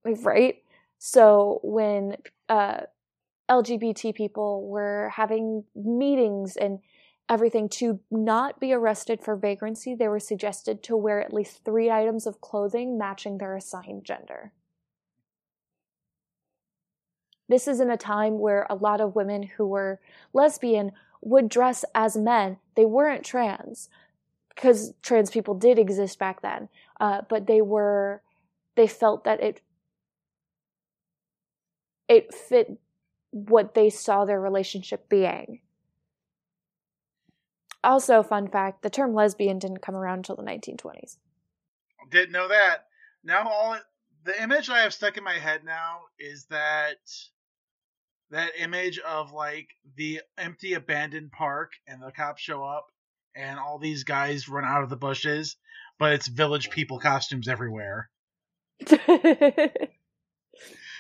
right? 0.05 0.63
So 0.99 1.61
when 1.63 2.17
uh, 2.49 2.83
LGBT 3.51 4.15
people 4.15 4.69
were 4.69 5.11
having 5.15 5.65
meetings 5.75 6.57
and 6.57 6.81
everything 7.31 7.69
to 7.69 8.01
not 8.11 8.59
be 8.59 8.73
arrested 8.73 9.23
for 9.23 9.37
vagrancy, 9.37 9.95
they 9.95 10.09
were 10.09 10.19
suggested 10.19 10.83
to 10.83 10.97
wear 10.97 11.23
at 11.23 11.33
least 11.33 11.65
three 11.65 11.89
items 11.89 12.27
of 12.27 12.41
clothing 12.41 12.99
matching 12.99 13.39
their 13.39 13.55
assigned 13.55 14.05
gender. 14.05 14.53
This 17.49 17.69
is 17.69 17.81
in 17.81 17.91
a 17.91 17.97
time 17.97 18.41
where 18.41 18.67
a 18.69 18.75
lot 18.75 19.01
of 19.01 19.15
women 19.15 19.45
who 19.45 19.67
were 19.67 20.01
lesbian 20.33 20.91
would 21.23 21.49
dress 21.49 21.85
as 21.95 22.17
men. 22.17 22.59
They 22.75 22.85
weren't 22.85 23.25
trans, 23.25 23.89
because 24.55 24.93
trans 25.01 25.31
people 25.31 25.55
did 25.55 25.79
exist 25.79 26.19
back 26.19 26.43
then, 26.43 26.69
uh, 26.99 27.23
but 27.29 27.47
they 27.47 27.61
were, 27.61 28.23
they 28.75 28.89
felt 28.89 29.25
that 29.25 29.41
it, 29.41 29.61
it 32.09 32.35
fit 32.35 32.79
what 33.31 33.75
they 33.75 33.89
saw 33.89 34.25
their 34.25 34.41
relationship 34.41 35.09
being. 35.09 35.61
Also, 37.83 38.23
fun 38.23 38.49
fact: 38.49 38.83
the 38.83 38.91
term 38.91 39.15
lesbian 39.15 39.59
didn't 39.59 39.83
come 39.83 39.95
around 39.95 40.19
until 40.19 40.37
the 40.37 40.43
1920s. 40.43 41.17
Didn't 42.11 42.33
know 42.33 42.49
that. 42.49 42.87
Now, 43.25 43.49
all 43.49 43.77
the 44.25 44.43
image 44.43 44.69
I 44.69 44.81
have 44.81 44.93
stuck 44.95 45.17
in 45.17 45.25
my 45.25 45.39
head 45.39 45.65
now 45.65 46.01
is 46.19 46.45
that 46.47 46.99
that 48.31 48.53
image 48.59 48.99
of 48.99 49.33
like 49.33 49.69
the 49.97 50.21
empty 50.39 50.75
abandoned 50.75 51.33
park, 51.33 51.73
and 51.87 52.03
the 52.03 52.13
cops 52.13 52.43
show 52.43 52.63
up, 52.65 52.89
and 53.35 53.59
all 53.59 53.79
these 53.79 54.05
guys 54.05 54.49
run 54.49 54.65
out 54.65 54.83
of 54.83 54.91
the 54.91 54.97
bushes, 54.97 55.57
but 55.99 56.13
it's 56.13 56.27
village 56.27 56.71
people 56.71 56.99
costumes 56.99 57.49
everywhere. 57.49 58.11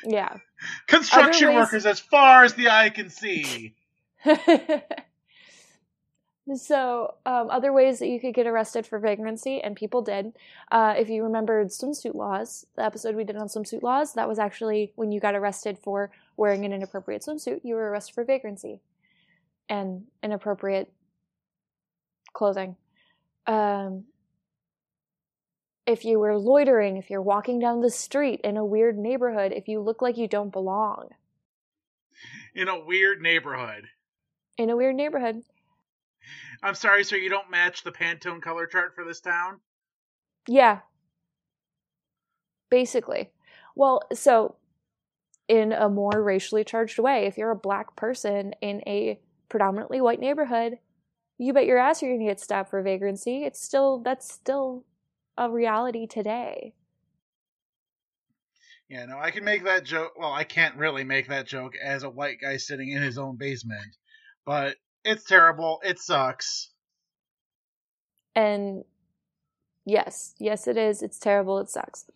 yeah. 0.04 0.36
Construction 0.86 1.48
ways... 1.48 1.56
workers 1.56 1.86
as 1.86 2.00
far 2.00 2.44
as 2.44 2.54
the 2.54 2.68
eye 2.70 2.90
can 2.90 3.10
see. 3.10 3.74
So, 6.56 7.14
um, 7.26 7.48
other 7.50 7.72
ways 7.72 7.98
that 7.98 8.08
you 8.08 8.18
could 8.18 8.34
get 8.34 8.46
arrested 8.46 8.86
for 8.86 8.98
vagrancy, 8.98 9.60
and 9.60 9.76
people 9.76 10.02
did. 10.02 10.32
Uh, 10.70 10.94
if 10.96 11.08
you 11.08 11.22
remembered 11.22 11.68
swimsuit 11.68 12.14
laws, 12.14 12.66
the 12.76 12.84
episode 12.84 13.14
we 13.14 13.24
did 13.24 13.36
on 13.36 13.46
swimsuit 13.46 13.82
laws, 13.82 14.14
that 14.14 14.28
was 14.28 14.38
actually 14.38 14.92
when 14.96 15.12
you 15.12 15.20
got 15.20 15.34
arrested 15.34 15.78
for 15.78 16.10
wearing 16.36 16.64
an 16.64 16.72
inappropriate 16.72 17.22
swimsuit, 17.22 17.60
you 17.62 17.74
were 17.74 17.90
arrested 17.90 18.14
for 18.14 18.24
vagrancy 18.24 18.80
and 19.68 20.06
inappropriate 20.22 20.92
clothing. 22.32 22.76
Um, 23.46 24.04
if 25.86 26.04
you 26.04 26.18
were 26.18 26.38
loitering, 26.38 26.96
if 26.96 27.10
you're 27.10 27.22
walking 27.22 27.58
down 27.58 27.80
the 27.80 27.90
street 27.90 28.40
in 28.42 28.56
a 28.56 28.64
weird 28.64 28.96
neighborhood, 28.96 29.52
if 29.52 29.68
you 29.68 29.80
look 29.80 30.02
like 30.02 30.16
you 30.16 30.28
don't 30.28 30.52
belong. 30.52 31.10
In 32.54 32.68
a 32.68 32.78
weird 32.78 33.20
neighborhood. 33.20 33.88
In 34.58 34.70
a 34.70 34.76
weird 34.76 34.96
neighborhood. 34.96 35.42
I'm 36.62 36.74
sorry, 36.74 37.04
sir, 37.04 37.16
you 37.16 37.30
don't 37.30 37.50
match 37.50 37.82
the 37.82 37.92
Pantone 37.92 38.42
color 38.42 38.66
chart 38.66 38.94
for 38.94 39.04
this 39.04 39.20
town? 39.20 39.60
Yeah. 40.48 40.80
Basically. 42.70 43.30
Well, 43.74 44.02
so 44.12 44.56
in 45.48 45.72
a 45.72 45.88
more 45.88 46.22
racially 46.22 46.64
charged 46.64 46.98
way, 46.98 47.26
if 47.26 47.36
you're 47.36 47.50
a 47.50 47.56
black 47.56 47.96
person 47.96 48.54
in 48.60 48.82
a 48.86 49.18
predominantly 49.48 50.00
white 50.00 50.20
neighborhood, 50.20 50.78
you 51.38 51.52
bet 51.52 51.66
your 51.66 51.78
ass 51.78 52.02
you're 52.02 52.12
gonna 52.12 52.28
get 52.28 52.38
stopped 52.38 52.70
for 52.70 52.82
vagrancy. 52.82 53.44
It's 53.44 53.60
still 53.60 53.98
that's 53.98 54.32
still 54.32 54.84
a 55.36 55.50
reality 55.50 56.06
today. 56.06 56.74
Yeah, 58.88 59.06
no, 59.06 59.18
I 59.18 59.30
can 59.30 59.44
make 59.44 59.64
that 59.64 59.84
joke. 59.84 60.12
Well, 60.18 60.32
I 60.32 60.44
can't 60.44 60.76
really 60.76 61.04
make 61.04 61.28
that 61.28 61.46
joke 61.46 61.74
as 61.82 62.02
a 62.02 62.10
white 62.10 62.40
guy 62.40 62.56
sitting 62.56 62.90
in 62.90 63.00
his 63.00 63.18
own 63.18 63.36
basement, 63.36 63.96
but 64.44 64.76
it's 65.04 65.24
terrible. 65.24 65.80
It 65.84 65.98
sucks. 65.98 66.70
And 68.34 68.84
yes, 69.84 70.34
yes, 70.38 70.66
it 70.66 70.76
is. 70.76 71.02
It's 71.02 71.18
terrible. 71.18 71.58
It 71.58 71.68
sucks. 71.68 72.06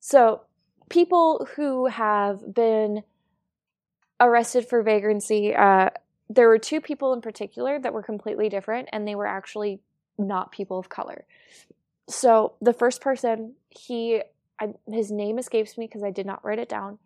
So, 0.00 0.42
people 0.88 1.46
who 1.56 1.86
have 1.86 2.54
been 2.54 3.02
arrested 4.18 4.68
for 4.68 4.82
vagrancy, 4.82 5.54
uh, 5.54 5.90
there 6.28 6.48
were 6.48 6.58
two 6.58 6.80
people 6.80 7.12
in 7.12 7.20
particular 7.20 7.78
that 7.78 7.92
were 7.92 8.02
completely 8.02 8.48
different, 8.48 8.88
and 8.92 9.06
they 9.06 9.14
were 9.14 9.26
actually 9.26 9.80
not 10.18 10.52
people 10.52 10.78
of 10.78 10.88
color. 10.88 11.24
So, 12.08 12.54
the 12.60 12.72
first 12.72 13.00
person, 13.00 13.54
he, 13.70 14.22
I, 14.60 14.74
his 14.86 15.10
name 15.10 15.38
escapes 15.38 15.78
me 15.78 15.86
because 15.86 16.02
I 16.02 16.10
did 16.10 16.26
not 16.26 16.44
write 16.44 16.58
it 16.58 16.68
down, 16.68 16.98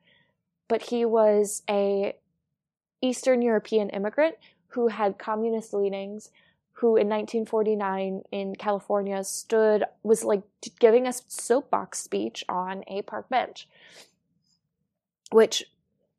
but 0.68 0.82
he 0.82 1.04
was 1.04 1.62
a 1.68 2.14
Eastern 3.02 3.42
European 3.42 3.90
immigrant 3.90 4.36
who 4.74 4.88
had 4.88 5.18
communist 5.18 5.72
leanings, 5.72 6.30
who 6.72 6.96
in 6.96 7.08
1949 7.08 8.22
in 8.32 8.56
California 8.56 9.22
stood, 9.22 9.84
was 10.02 10.24
like 10.24 10.42
giving 10.80 11.06
a 11.06 11.12
soapbox 11.28 12.00
speech 12.00 12.44
on 12.48 12.82
a 12.88 13.02
park 13.02 13.28
bench, 13.28 13.68
which 15.30 15.64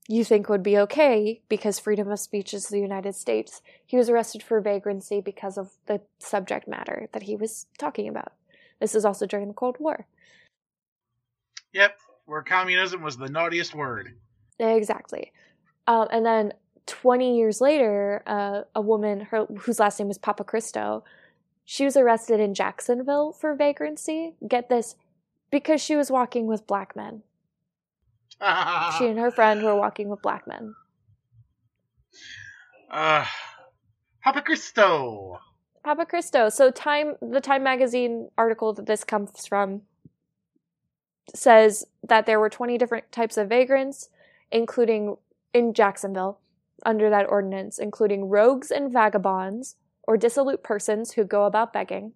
you 0.08 0.24
think 0.24 0.48
would 0.48 0.64
be 0.64 0.78
okay 0.78 1.42
because 1.50 1.80
freedom 1.80 2.10
of 2.10 2.20
speech 2.20 2.54
is 2.54 2.68
the 2.68 2.80
United 2.80 3.14
States. 3.14 3.62
He 3.86 3.98
was 3.98 4.10
arrested 4.10 4.42
for 4.42 4.62
vagrancy 4.62 5.20
because 5.20 5.58
of 5.58 5.72
the 5.88 6.00
subject 6.20 6.66
matter 6.66 7.10
that 7.12 7.24
he 7.24 7.36
was 7.36 7.66
talking 7.78 8.08
about. 8.08 8.32
This 8.80 8.96
is 8.96 9.04
also 9.04 9.26
during 9.26 9.50
the 9.50 9.54
Cold 9.54 9.78
War. 9.80 10.08
Yep, 11.74 11.98
where 12.26 12.42
communism 12.42 13.02
was 13.02 13.18
the 13.18 13.28
naughtiest 13.28 13.76
word. 13.76 14.14
Exactly. 14.60 15.34
Um, 15.88 16.08
and 16.10 16.26
then 16.26 16.54
20 16.88 17.38
years 17.38 17.62
later, 17.62 18.24
uh, 18.28 18.62
a 18.76 18.82
woman 18.82 19.22
her, 19.22 19.46
whose 19.46 19.80
last 19.80 20.00
name 20.00 20.08
was 20.08 20.18
Papachristou, 20.18 21.02
she 21.66 21.84
was 21.84 21.98
arrested 21.98 22.40
in 22.40 22.54
Jacksonville 22.54 23.32
for 23.32 23.56
vagrancy. 23.56 24.34
Get 24.48 24.70
this, 24.70 24.96
because 25.50 25.82
she 25.82 25.96
was 25.96 26.12
walking 26.12 26.46
with 26.46 26.68
black 26.68 26.96
men. 26.96 27.24
she 28.98 29.08
and 29.08 29.18
her 29.18 29.32
friend 29.32 29.64
were 29.64 29.76
walking 29.76 30.10
with 30.10 30.22
black 30.22 30.48
men. 30.48 30.76
Uh, 32.92 33.26
Papachristou. 35.86 36.52
So 36.52 36.72
Time, 36.72 37.16
the 37.22 37.42
Time 37.42 37.64
magazine 37.64 38.30
article 38.38 38.74
that 38.74 38.86
this 38.86 39.04
comes 39.04 39.46
from 39.48 39.82
says 41.34 41.86
that 42.04 42.26
there 42.26 42.40
were 42.40 42.50
20 42.50 42.78
different 42.78 43.12
types 43.12 43.38
of 43.38 43.50
vagrants, 43.50 44.10
including 44.52 45.18
in 45.54 45.74
Jacksonville, 45.74 46.40
under 46.86 47.10
that 47.10 47.28
ordinance, 47.30 47.80
including 47.80 48.30
rogues 48.30 48.72
and 48.72 48.92
vagabonds, 48.92 49.76
or 50.04 50.18
dissolute 50.18 50.64
persons 50.64 51.14
who 51.14 51.24
go 51.24 51.46
about 51.46 51.74
begging, 51.74 52.14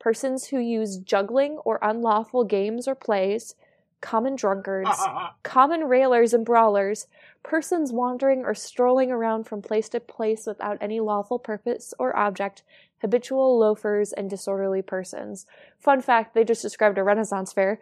persons 0.00 0.46
who 0.46 0.58
use 0.58 0.98
juggling 0.98 1.58
or 1.64 1.78
unlawful 1.82 2.44
games 2.44 2.88
or 2.88 2.94
plays, 2.94 3.54
common 4.00 4.34
drunkards, 4.34 4.90
common 5.42 5.84
railers 5.84 6.34
and 6.34 6.44
brawlers, 6.44 7.06
persons 7.42 7.92
wandering 7.92 8.44
or 8.44 8.54
strolling 8.54 9.10
around 9.10 9.44
from 9.44 9.62
place 9.62 9.88
to 9.88 10.00
place 10.00 10.46
without 10.46 10.78
any 10.80 11.00
lawful 11.00 11.38
purpose 11.38 11.94
or 11.98 12.16
object, 12.16 12.62
habitual 13.00 13.58
loafers, 13.58 14.12
and 14.12 14.28
disorderly 14.28 14.82
persons. 14.82 15.46
Fun 15.78 16.00
fact 16.00 16.34
they 16.34 16.44
just 16.44 16.62
described 16.62 16.98
a 16.98 17.04
Renaissance 17.04 17.52
fair. 17.52 17.78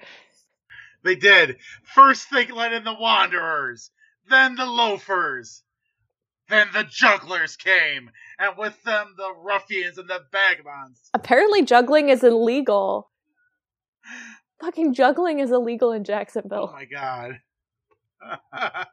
They 1.02 1.16
did. 1.16 1.56
First 1.82 2.30
they 2.30 2.46
let 2.46 2.72
in 2.72 2.84
the 2.84 2.94
wanderers, 2.94 3.90
then 4.28 4.54
the 4.54 4.66
loafers. 4.66 5.62
Then 6.50 6.66
the 6.74 6.84
jugglers 6.84 7.56
came, 7.56 8.10
and 8.38 8.56
with 8.58 8.82
them 8.82 9.14
the 9.16 9.32
ruffians 9.42 9.96
and 9.98 10.08
the 10.08 10.20
vagabonds. 10.32 11.08
Apparently, 11.14 11.62
juggling 11.62 12.08
is 12.08 12.22
illegal. 12.24 13.10
Fucking 14.60 14.92
juggling 14.92 15.38
is 15.38 15.50
illegal 15.50 15.92
in 15.92 16.04
Jacksonville. 16.04 16.68
Oh 16.70 16.76
my 16.76 16.84
god. 16.84 17.38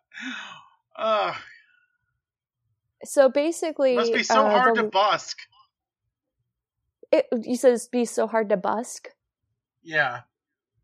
uh, 0.98 1.34
So 3.04 3.30
basically, 3.30 3.96
must 3.96 4.14
be 4.14 4.24
so 4.24 4.46
uh, 4.46 4.50
hard 4.50 4.76
the- 4.76 4.84
to 4.84 4.88
busk. 4.90 5.38
It, 7.12 7.26
you 7.44 7.56
says 7.56 7.88
be 7.88 8.06
so 8.06 8.28
hard 8.28 8.50
to 8.50 8.58
busk. 8.58 9.10
Yeah. 9.82 10.22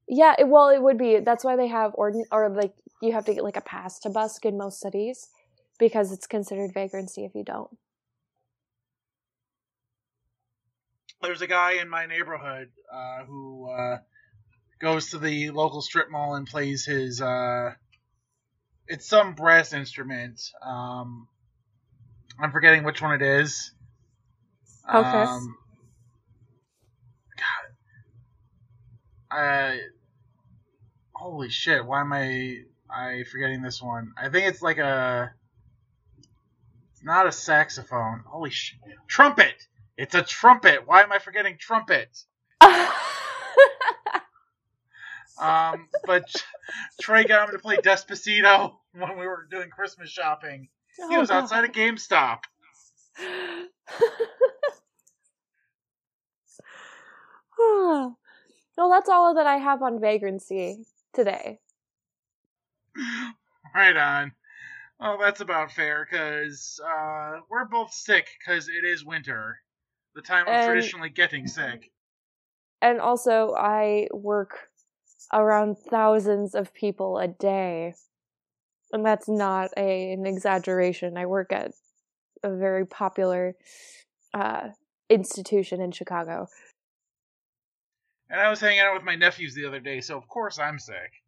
Yeah, 0.07 0.36
it, 0.39 0.47
well, 0.47 0.69
it 0.69 0.81
would 0.81 0.97
be. 0.97 1.19
That's 1.19 1.43
why 1.43 1.55
they 1.57 1.67
have 1.67 1.93
ordin 1.93 2.23
or 2.31 2.49
like 2.49 2.73
you 3.01 3.12
have 3.13 3.25
to 3.25 3.33
get 3.33 3.43
like 3.43 3.57
a 3.57 3.62
pass 3.62 3.99
to 3.99 4.09
busk 4.09 4.45
in 4.45 4.57
most 4.57 4.79
cities 4.79 5.27
because 5.84 6.13
it's 6.13 6.28
considered 6.28 6.74
vagrancy 6.74 7.26
if 7.26 7.36
you 7.36 7.43
don't. 7.43 7.69
There's 11.22 11.41
a 11.41 11.48
guy 11.48 11.74
in 11.74 11.89
my 11.89 12.06
neighborhood 12.06 12.69
uh, 12.93 13.26
who 13.26 13.69
uh, 13.69 13.98
goes 14.80 15.10
to 15.10 15.17
the 15.19 15.50
local 15.50 15.82
strip 15.82 16.10
mall 16.10 16.36
and 16.36 16.48
plays 16.48 16.86
his. 16.86 17.19
Uh, 17.22 17.72
it's 18.88 19.06
some 19.06 19.36
brass 19.36 19.74
instrument. 19.74 20.41
Um, 20.65 21.28
I'm 22.41 22.54
forgetting 22.54 22.86
which 22.86 23.02
one 23.02 23.15
it 23.15 23.22
is. 23.22 23.74
Okay. 24.89 25.24
Um, 25.24 25.58
God. 29.30 29.38
Uh, 29.38 29.76
holy 31.13 31.50
shit! 31.50 31.86
Why 31.86 32.00
am 32.00 32.13
I 32.13 32.60
I 32.89 33.26
forgetting 33.30 33.62
this 33.62 33.82
one? 33.82 34.13
I 34.17 34.30
think 34.30 34.48
it's 34.48 34.62
like 34.62 34.78
a. 34.78 35.34
Not 37.03 37.27
a 37.27 37.31
saxophone. 37.31 38.23
Holy 38.25 38.49
shit! 38.49 38.79
Trumpet. 39.07 39.67
It's 39.97 40.15
a 40.15 40.23
trumpet. 40.23 40.87
Why 40.87 41.03
am 41.03 41.11
I 41.11 41.19
forgetting 41.19 41.57
trumpet? 41.59 42.09
Um, 45.41 45.89
but 46.05 46.31
Trey 47.01 47.23
got 47.23 47.49
him 47.49 47.55
to 47.55 47.59
play 47.61 47.77
Despacito 47.77 48.75
when 48.93 49.17
we 49.17 49.25
were 49.27 49.47
doing 49.49 49.69
Christmas 49.69 50.09
shopping. 50.09 50.69
He 51.09 51.15
Oh, 51.15 51.19
was 51.19 51.31
outside 51.31 51.65
of 51.65 51.71
GameStop. 51.71 52.41
no, 57.59 58.15
that's 58.77 59.09
all 59.09 59.33
that 59.35 59.47
I 59.47 59.57
have 59.57 59.81
on 59.81 59.99
vagrancy 59.99 60.85
today. 61.13 61.59
Right 63.75 63.97
on. 63.97 64.33
Well, 65.03 65.17
that's 65.19 65.41
about 65.41 65.73
fair 65.73 66.07
because 66.09 66.79
uh, 66.81 67.39
we're 67.49 67.65
both 67.65 67.93
sick 67.93 68.25
because 68.39 68.69
it 68.69 68.85
is 68.85 69.03
winter, 69.03 69.59
the 70.15 70.21
time 70.21 70.47
of 70.47 70.53
And- 70.53 70.65
traditionally 70.65 71.09
getting 71.09 71.45
sick. 71.45 71.91
And 72.81 73.01
also, 73.01 73.53
I 73.53 74.07
work 74.13 74.69
around 75.31 75.77
thousands 75.77 76.55
of 76.55 76.73
people 76.73 77.17
a 77.17 77.27
day. 77.27 77.95
And 78.93 79.05
that's 79.05 79.27
not 79.27 79.71
a, 79.75 80.13
an 80.13 80.25
exaggeration. 80.25 81.17
I 81.17 81.25
work 81.25 81.51
at 81.51 81.71
a 82.43 82.55
very 82.55 82.85
popular 82.85 83.55
uh, 84.33 84.69
institution 85.09 85.81
in 85.81 85.91
Chicago. 85.91 86.47
And 88.29 88.39
I 88.39 88.49
was 88.49 88.59
hanging 88.61 88.79
out 88.79 88.93
with 88.93 89.03
my 89.03 89.15
nephews 89.15 89.53
the 89.53 89.65
other 89.65 89.79
day, 89.79 89.99
so 90.01 90.17
of 90.17 90.27
course 90.27 90.59
I'm 90.59 90.79
sick. 90.79 91.22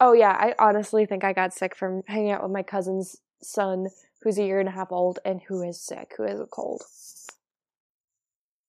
Oh, 0.00 0.12
yeah, 0.12 0.32
I 0.32 0.54
honestly 0.58 1.06
think 1.06 1.24
I 1.24 1.32
got 1.32 1.54
sick 1.54 1.74
from 1.74 2.02
hanging 2.06 2.30
out 2.30 2.42
with 2.42 2.52
my 2.52 2.62
cousin's 2.62 3.16
son, 3.42 3.88
who's 4.22 4.38
a 4.38 4.44
year 4.44 4.60
and 4.60 4.68
a 4.68 4.72
half 4.72 4.92
old 4.92 5.18
and 5.24 5.40
who 5.42 5.62
is 5.62 5.80
sick, 5.80 6.14
who 6.16 6.24
has 6.24 6.40
a 6.40 6.46
cold. 6.46 6.82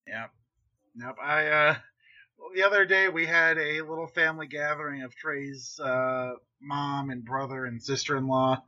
Yep. 0.07 0.31
Yep. 0.99 1.15
I 1.21 1.47
uh 1.47 1.75
the 2.55 2.63
other 2.63 2.85
day 2.85 3.09
we 3.09 3.25
had 3.25 3.57
a 3.57 3.81
little 3.81 4.07
family 4.07 4.47
gathering 4.47 5.03
of 5.03 5.15
Trey's 5.15 5.79
uh 5.79 6.33
mom 6.61 7.09
and 7.09 7.25
brother 7.25 7.65
and 7.65 7.81
sister 7.81 8.17
in 8.17 8.27
law. 8.27 8.63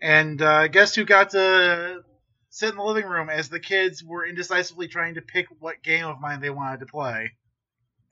And 0.00 0.40
uh 0.40 0.68
guess 0.68 0.94
who 0.94 1.04
got 1.04 1.30
to 1.30 2.02
sit 2.50 2.70
in 2.70 2.76
the 2.76 2.82
living 2.82 3.06
room 3.06 3.28
as 3.30 3.48
the 3.48 3.60
kids 3.60 4.02
were 4.04 4.24
indecisively 4.24 4.88
trying 4.88 5.14
to 5.14 5.22
pick 5.22 5.46
what 5.58 5.82
game 5.82 6.06
of 6.06 6.20
mine 6.20 6.40
they 6.40 6.50
wanted 6.50 6.80
to 6.80 6.86
play. 6.86 7.32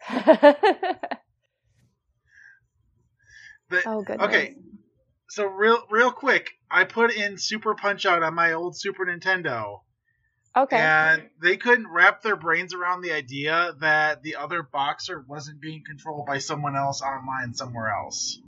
The- 3.70 3.82
oh, 3.86 4.02
goodness. 4.02 4.26
okay. 4.28 4.56
So 5.30 5.46
real 5.46 5.82
real 5.90 6.12
quick, 6.12 6.50
I 6.70 6.84
put 6.84 7.12
in 7.12 7.38
Super 7.38 7.74
Punch 7.74 8.06
Out 8.06 8.22
on 8.22 8.34
my 8.34 8.52
old 8.52 8.78
Super 8.78 9.04
Nintendo. 9.06 9.80
Okay. 10.56 10.76
And 10.76 11.28
they 11.42 11.56
couldn't 11.56 11.88
wrap 11.90 12.22
their 12.22 12.36
brains 12.36 12.74
around 12.74 13.00
the 13.02 13.10
idea 13.12 13.74
that 13.80 14.22
the 14.22 14.36
other 14.36 14.62
boxer 14.62 15.24
wasn't 15.26 15.60
being 15.60 15.82
controlled 15.84 16.26
by 16.26 16.38
someone 16.38 16.76
else 16.76 17.02
online 17.02 17.54
somewhere 17.54 17.90
else. 17.90 18.38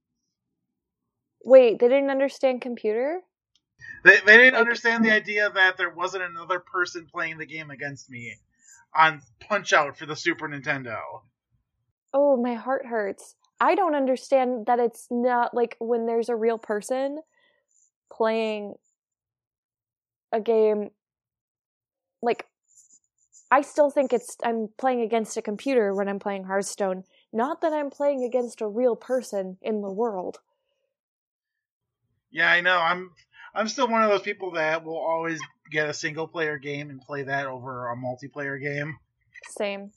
Wait, 1.45 1.79
they 1.81 1.89
didn't 1.89 2.11
understand 2.11 2.61
computer? 2.61 3.21
They, 4.05 4.21
they 4.25 4.37
didn't 4.37 4.53
Like- 4.55 4.61
understand 4.61 5.05
the 5.05 5.11
idea 5.13 5.51
that 5.51 5.77
there 5.79 5.91
wasn't 5.91 6.23
another 6.25 6.61
person 6.61 7.07
playing 7.13 7.39
the 7.39 7.47
game 7.47 7.71
against 7.71 8.09
me 8.09 8.37
on 8.95 9.21
Punch 9.41 9.73
Out 9.73 9.99
for 9.99 10.07
the 10.07 10.15
Super 10.17 10.49
Nintendo. 10.49 10.99
Oh, 12.15 12.37
my 12.41 12.55
heart 12.55 12.87
hurts. 12.87 13.35
I 13.61 13.75
don't 13.75 13.95
understand 13.95 14.67
that 14.67 14.79
it's 14.79 15.07
not 15.11 15.55
like 15.55 15.77
when 15.79 16.07
there's 16.07 16.29
a 16.29 16.37
real 16.37 16.59
person 16.59 17.21
playing 18.13 18.75
a 20.33 20.41
game 20.41 20.91
like 22.23 22.47
I 23.51 23.63
still 23.63 23.91
think 23.91 24.13
it's 24.13 24.37
I'm 24.43 24.69
playing 24.77 25.03
against 25.03 25.37
a 25.37 25.43
computer 25.43 25.95
when 25.95 26.09
I'm 26.09 26.19
playing 26.19 26.45
Hearthstone, 26.45 27.05
not 27.33 27.61
that 27.61 27.73
I'm 27.73 27.91
playing 27.91 28.25
against 28.25 28.61
a 28.61 28.67
real 28.67 28.97
person 28.97 29.57
in 29.63 29.83
the 29.83 29.93
world. 29.93 30.39
Yeah, 32.31 32.51
I 32.51 32.61
know. 32.61 32.79
I'm 32.79 33.13
I'm 33.55 33.69
still 33.69 33.89
one 33.89 34.03
of 34.03 34.11
those 34.11 34.23
people 34.23 34.53
that 34.53 34.85
will 34.85 34.99
always 34.99 35.41
get 35.71 35.89
a 35.89 35.95
single 35.95 36.27
player 36.27 36.59
game 36.59 36.91
and 36.91 37.01
play 37.01 37.23
that 37.23 37.47
over 37.47 37.89
a 37.89 37.97
multiplayer 37.97 38.61
game. 38.61 38.99
Same. 39.49 39.93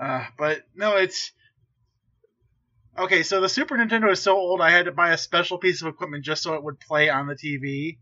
Uh, 0.00 0.24
but 0.38 0.62
no, 0.74 0.96
it's 0.96 1.32
okay. 3.00 3.22
So 3.22 3.40
the 3.40 3.48
Super 3.48 3.76
Nintendo 3.76 4.10
is 4.12 4.20
so 4.22 4.36
old, 4.36 4.60
I 4.60 4.70
had 4.70 4.86
to 4.86 4.92
buy 4.92 5.12
a 5.12 5.18
special 5.18 5.58
piece 5.58 5.82
of 5.82 5.88
equipment 5.88 6.24
just 6.24 6.42
so 6.42 6.54
it 6.54 6.62
would 6.62 6.80
play 6.80 7.08
on 7.10 7.26
the 7.26 7.34
TV. 7.34 7.98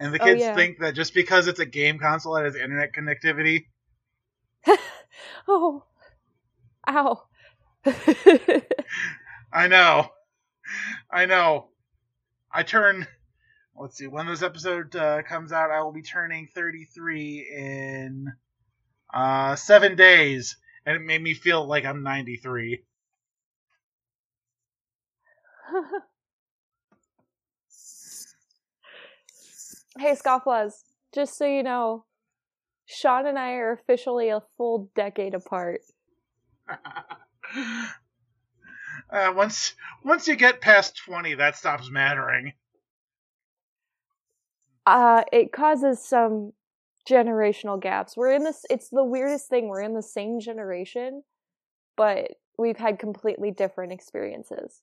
And 0.00 0.14
the 0.14 0.20
Oh, 0.22 0.24
kids 0.24 0.40
yeah. 0.40 0.54
think 0.54 0.78
that 0.78 0.94
just 0.94 1.12
because 1.14 1.48
it's 1.48 1.58
a 1.60 1.66
game 1.66 1.98
console 1.98 2.34
that 2.34 2.44
has 2.44 2.54
internet 2.56 2.90
connectivity, 2.94 3.66
Oh. 5.48 5.84
Ow. 6.88 7.22
I 9.52 9.68
know, 9.68 10.10
I 11.10 11.26
know. 11.26 11.68
I 12.52 12.62
turn. 12.62 13.06
Let's 13.76 13.96
see. 13.96 14.06
When 14.06 14.26
this 14.26 14.42
episode 14.42 14.94
uh, 14.96 15.22
comes 15.22 15.52
out, 15.52 15.70
I 15.70 15.82
will 15.82 15.92
be 15.92 16.02
turning 16.02 16.48
33 16.54 17.46
in 17.56 18.32
uh, 19.12 19.54
seven 19.56 19.96
days, 19.96 20.56
and 20.84 20.96
it 20.96 21.02
made 21.02 21.22
me 21.22 21.34
feel 21.34 21.66
like 21.66 21.84
I'm 21.84 22.02
93. 22.02 22.82
hey, 29.98 30.14
Scofflaws, 30.14 30.84
just 31.14 31.36
so 31.36 31.44
you 31.46 31.62
know, 31.62 32.06
Sean 32.86 33.26
and 33.26 33.38
I 33.38 33.52
are 33.52 33.72
officially 33.72 34.30
a 34.30 34.42
full 34.56 34.90
decade 34.94 35.34
apart. 35.34 35.82
uh, 39.10 39.32
once 39.34 39.74
once 40.04 40.28
you 40.28 40.36
get 40.36 40.60
past 40.60 41.00
20, 41.04 41.34
that 41.34 41.56
stops 41.56 41.90
mattering. 41.90 42.52
uh 44.88 45.22
it 45.32 45.52
causes 45.52 46.02
some 46.02 46.52
generational 47.08 47.80
gaps 47.80 48.16
we're 48.16 48.32
in 48.32 48.42
this 48.42 48.64
it's 48.70 48.88
the 48.88 49.04
weirdest 49.04 49.48
thing 49.48 49.68
we're 49.68 49.82
in 49.82 49.94
the 49.94 50.02
same 50.02 50.40
generation 50.40 51.22
but 51.96 52.32
we've 52.58 52.78
had 52.78 52.98
completely 52.98 53.50
different 53.50 53.92
experiences 53.92 54.80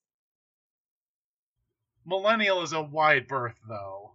Millennial 2.05 2.61
is 2.61 2.73
a 2.73 2.81
wide 2.81 3.27
berth, 3.27 3.59
though. 3.67 4.11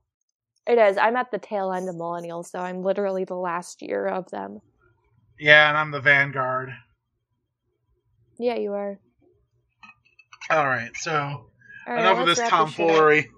it 0.67 0.79
is 0.79 0.97
i'm 0.97 1.17
at 1.17 1.31
the 1.31 1.39
tail 1.39 1.73
end 1.73 1.89
of 1.89 1.95
millennials 1.97 2.47
so 2.47 2.59
i'm 2.61 2.83
literally 2.83 3.25
the 3.25 3.35
last 3.35 3.83
year 3.83 4.07
of 4.07 4.31
them 4.31 4.61
Yeah, 5.39 5.69
and 5.69 5.77
I'm 5.79 5.91
the 5.91 6.01
vanguard. 6.01 6.71
yeah 8.39 8.57
you 8.57 8.73
are 8.73 8.99
All 10.51 10.67
right, 10.67 10.91
so 10.97 11.13
All 11.13 11.49
right, 11.89 12.01
enough 12.01 12.19
of 12.19 12.27
this 12.27 12.39
wrap 12.39 12.49
shit 12.49 12.53
up. 12.53 12.67
tomfoolery. 12.67 13.31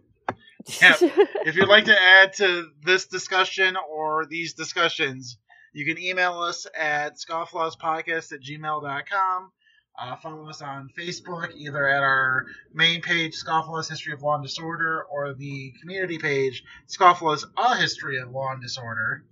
Yep. 0.80 0.96
if 1.46 1.56
you'd 1.56 1.68
like 1.68 1.84
to 1.86 2.00
add 2.00 2.32
to 2.34 2.68
this 2.84 3.06
discussion 3.06 3.76
or 3.90 4.26
these 4.26 4.54
discussions, 4.54 5.36
you 5.74 5.84
can 5.84 5.98
email 6.02 6.34
us 6.40 6.66
at 6.78 7.16
scofflawspodcast 7.18 8.32
at 8.32 8.40
gmail.com. 8.42 9.50
Uh, 9.98 10.16
follow 10.16 10.48
us 10.48 10.62
on 10.62 10.88
Facebook, 10.98 11.54
either 11.54 11.86
at 11.88 12.02
our 12.02 12.46
main 12.72 13.02
page, 13.02 13.34
Scofflaws 13.36 13.88
History 13.90 14.12
of 14.14 14.22
Law 14.22 14.34
and 14.34 14.42
Disorder, 14.42 15.04
or 15.10 15.34
the 15.34 15.72
community 15.80 16.18
page, 16.18 16.64
Scofflaws 16.88 17.44
A 17.56 17.76
History 17.76 18.18
of 18.18 18.30
Law 18.30 18.52
and 18.52 18.62
Disorder, 18.62 19.24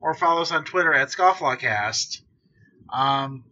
or 0.00 0.14
follow 0.14 0.42
us 0.42 0.50
on 0.50 0.64
Twitter 0.64 0.92
at 0.92 1.08
ScofflawCast. 1.08 2.22
Um, 2.92 3.44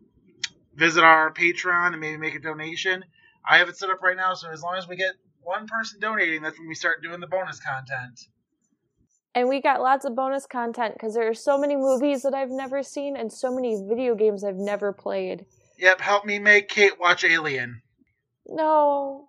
visit 0.74 1.04
our 1.04 1.32
Patreon 1.32 1.92
and 1.92 2.00
maybe 2.00 2.16
make 2.18 2.34
a 2.34 2.40
donation. 2.40 3.04
I 3.48 3.58
have 3.58 3.68
it 3.68 3.76
set 3.76 3.90
up 3.90 4.02
right 4.02 4.16
now, 4.16 4.34
so 4.34 4.50
as 4.50 4.62
long 4.62 4.76
as 4.76 4.88
we 4.88 4.96
get 4.96 5.12
one 5.40 5.66
person 5.68 6.00
donating, 6.00 6.42
that's 6.42 6.58
when 6.58 6.68
we 6.68 6.74
start 6.74 7.02
doing 7.02 7.20
the 7.20 7.26
bonus 7.28 7.60
content. 7.60 8.20
and 9.34 9.48
we 9.48 9.60
got 9.60 9.80
lots 9.80 10.04
of 10.04 10.16
bonus 10.16 10.46
content 10.46 10.94
because 10.94 11.14
there 11.14 11.28
are 11.28 11.34
so 11.34 11.56
many 11.56 11.76
movies 11.76 12.22
that 12.22 12.34
I've 12.34 12.50
never 12.50 12.82
seen 12.82 13.16
and 13.16 13.32
so 13.32 13.54
many 13.54 13.80
video 13.88 14.14
games 14.16 14.42
I've 14.42 14.56
never 14.56 14.92
played. 14.92 15.46
Yep, 15.78 16.00
help 16.00 16.24
me 16.24 16.38
make 16.38 16.68
Kate 16.68 16.98
watch 16.98 17.24
Alien. 17.24 17.82
No. 18.46 19.28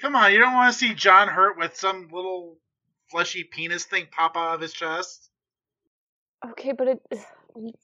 Come 0.00 0.14
on, 0.14 0.32
you 0.32 0.38
don't 0.38 0.52
want 0.52 0.72
to 0.72 0.78
see 0.78 0.94
John 0.94 1.28
Hurt 1.28 1.56
with 1.56 1.76
some 1.76 2.08
little 2.12 2.58
fleshy 3.10 3.44
penis 3.44 3.84
thing 3.84 4.06
pop 4.10 4.36
out 4.36 4.54
of 4.54 4.60
his 4.60 4.72
chest? 4.72 5.30
Okay, 6.46 6.72
but 6.72 6.88
it 6.88 7.00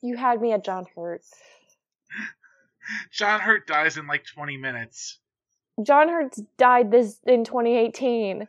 you 0.03 0.17
had 0.17 0.41
me 0.41 0.53
at 0.53 0.65
John 0.65 0.85
Hurt. 0.95 1.23
John 3.13 3.41
Hurt 3.41 3.67
dies 3.67 3.97
in 3.97 4.07
like 4.07 4.25
20 4.27 4.59
minutes. 4.59 5.19
John 5.83 6.09
Hurt 6.09 6.37
died 6.59 6.91
this 6.91 7.19
in 7.27 7.45
2018. 7.45 8.47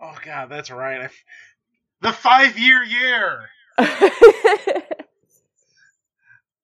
Oh 0.00 0.16
god, 0.24 0.48
that's 0.48 0.70
right. 0.70 1.02
I 1.02 1.10
the 2.00 2.12
five 2.12 2.58
year 2.58 2.82
year. 2.82 3.48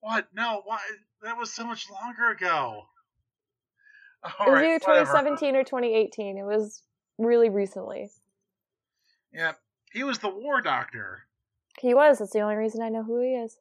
What? 0.06 0.28
No, 0.32 0.62
what? 0.64 0.80
That 1.22 1.36
was 1.36 1.52
so 1.52 1.66
much 1.66 1.90
longer 1.90 2.30
ago. 2.30 2.84
it 4.24 4.32
was 4.38 4.48
right, 4.48 4.64
either 4.64 4.84
whatever. 4.86 5.04
2017 5.04 5.56
or 5.56 5.64
2018. 5.64 6.38
It 6.38 6.44
was 6.44 6.80
really 7.18 7.48
recently. 7.48 8.12
Yeah, 9.32 9.54
he 9.90 10.04
was 10.04 10.20
the 10.20 10.28
war 10.28 10.60
doctor. 10.60 11.22
He 11.80 11.92
was. 11.92 12.20
That's 12.20 12.30
the 12.30 12.38
only 12.38 12.54
reason 12.54 12.82
I 12.82 12.88
know 12.88 13.02
who 13.02 13.20
he 13.20 13.34
is. 13.34 13.58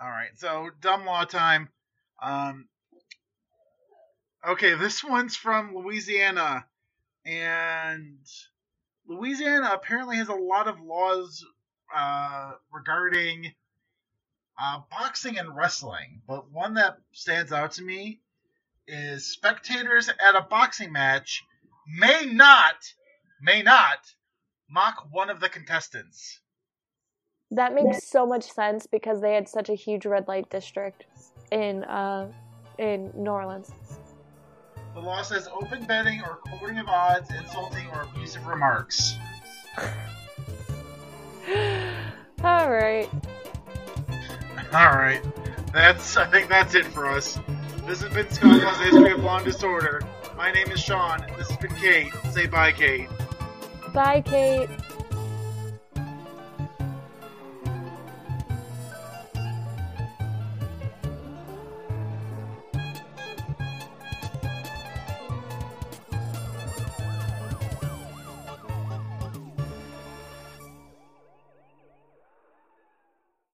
All 0.00 0.08
right, 0.08 0.30
so 0.36 0.70
dumb 0.80 1.04
law 1.04 1.24
time. 1.24 1.70
Um, 2.22 2.68
okay, 4.46 4.74
this 4.74 5.02
one's 5.02 5.34
from 5.34 5.74
Louisiana, 5.74 6.66
and 7.26 8.18
Louisiana 9.08 9.70
apparently 9.72 10.18
has 10.18 10.28
a 10.28 10.34
lot 10.34 10.68
of 10.68 10.80
laws 10.80 11.44
uh, 11.92 12.52
regarding 12.72 13.54
uh, 14.60 14.80
boxing 14.90 15.38
and 15.38 15.54
wrestling, 15.54 16.20
but 16.26 16.50
one 16.50 16.74
that 16.74 16.98
stands 17.12 17.52
out 17.52 17.72
to 17.72 17.82
me 17.82 18.20
is 18.86 19.26
spectators 19.26 20.08
at 20.08 20.34
a 20.34 20.40
boxing 20.40 20.92
match 20.92 21.44
may 21.86 22.26
not 22.26 22.74
may 23.40 23.62
not 23.62 23.98
mock 24.68 25.06
one 25.10 25.30
of 25.30 25.40
the 25.40 25.48
contestants. 25.48 26.40
That 27.50 27.74
makes 27.74 28.04
so 28.04 28.26
much 28.26 28.44
sense 28.44 28.86
because 28.86 29.20
they 29.22 29.34
had 29.34 29.48
such 29.48 29.70
a 29.70 29.74
huge 29.74 30.04
red 30.04 30.28
light 30.28 30.50
district 30.50 31.04
in 31.50 31.84
uh 31.84 32.30
in 32.78 33.10
New 33.14 33.30
Orleans. 33.30 33.70
The 34.94 35.00
law 35.00 35.22
says 35.22 35.48
open 35.48 35.84
betting 35.84 36.20
or 36.22 36.36
quoting 36.36 36.78
of 36.78 36.88
odds, 36.88 37.30
insulting 37.30 37.86
or 37.88 38.02
abusive 38.02 38.46
remarks. 38.46 39.16
All 42.42 42.70
right. 42.70 43.08
All 44.72 44.90
right, 44.90 45.22
that's 45.72 46.16
I 46.16 46.26
think 46.26 46.48
that's 46.48 46.74
it 46.74 46.86
for 46.86 47.06
us. 47.06 47.38
This 47.86 48.02
has 48.02 48.12
been 48.12 48.26
Scofflaws 48.26 48.84
History 48.84 49.12
of 49.12 49.24
Law 49.24 49.38
and 49.38 49.46
Disorder. 49.46 50.02
My 50.36 50.52
name 50.52 50.70
is 50.70 50.78
Sean. 50.78 51.24
This 51.38 51.48
has 51.48 51.56
been 51.56 51.74
Kate. 51.76 52.12
Say 52.32 52.46
bye, 52.46 52.72
Kate. 52.72 53.08
Bye, 53.94 54.20
Kate. 54.20 54.68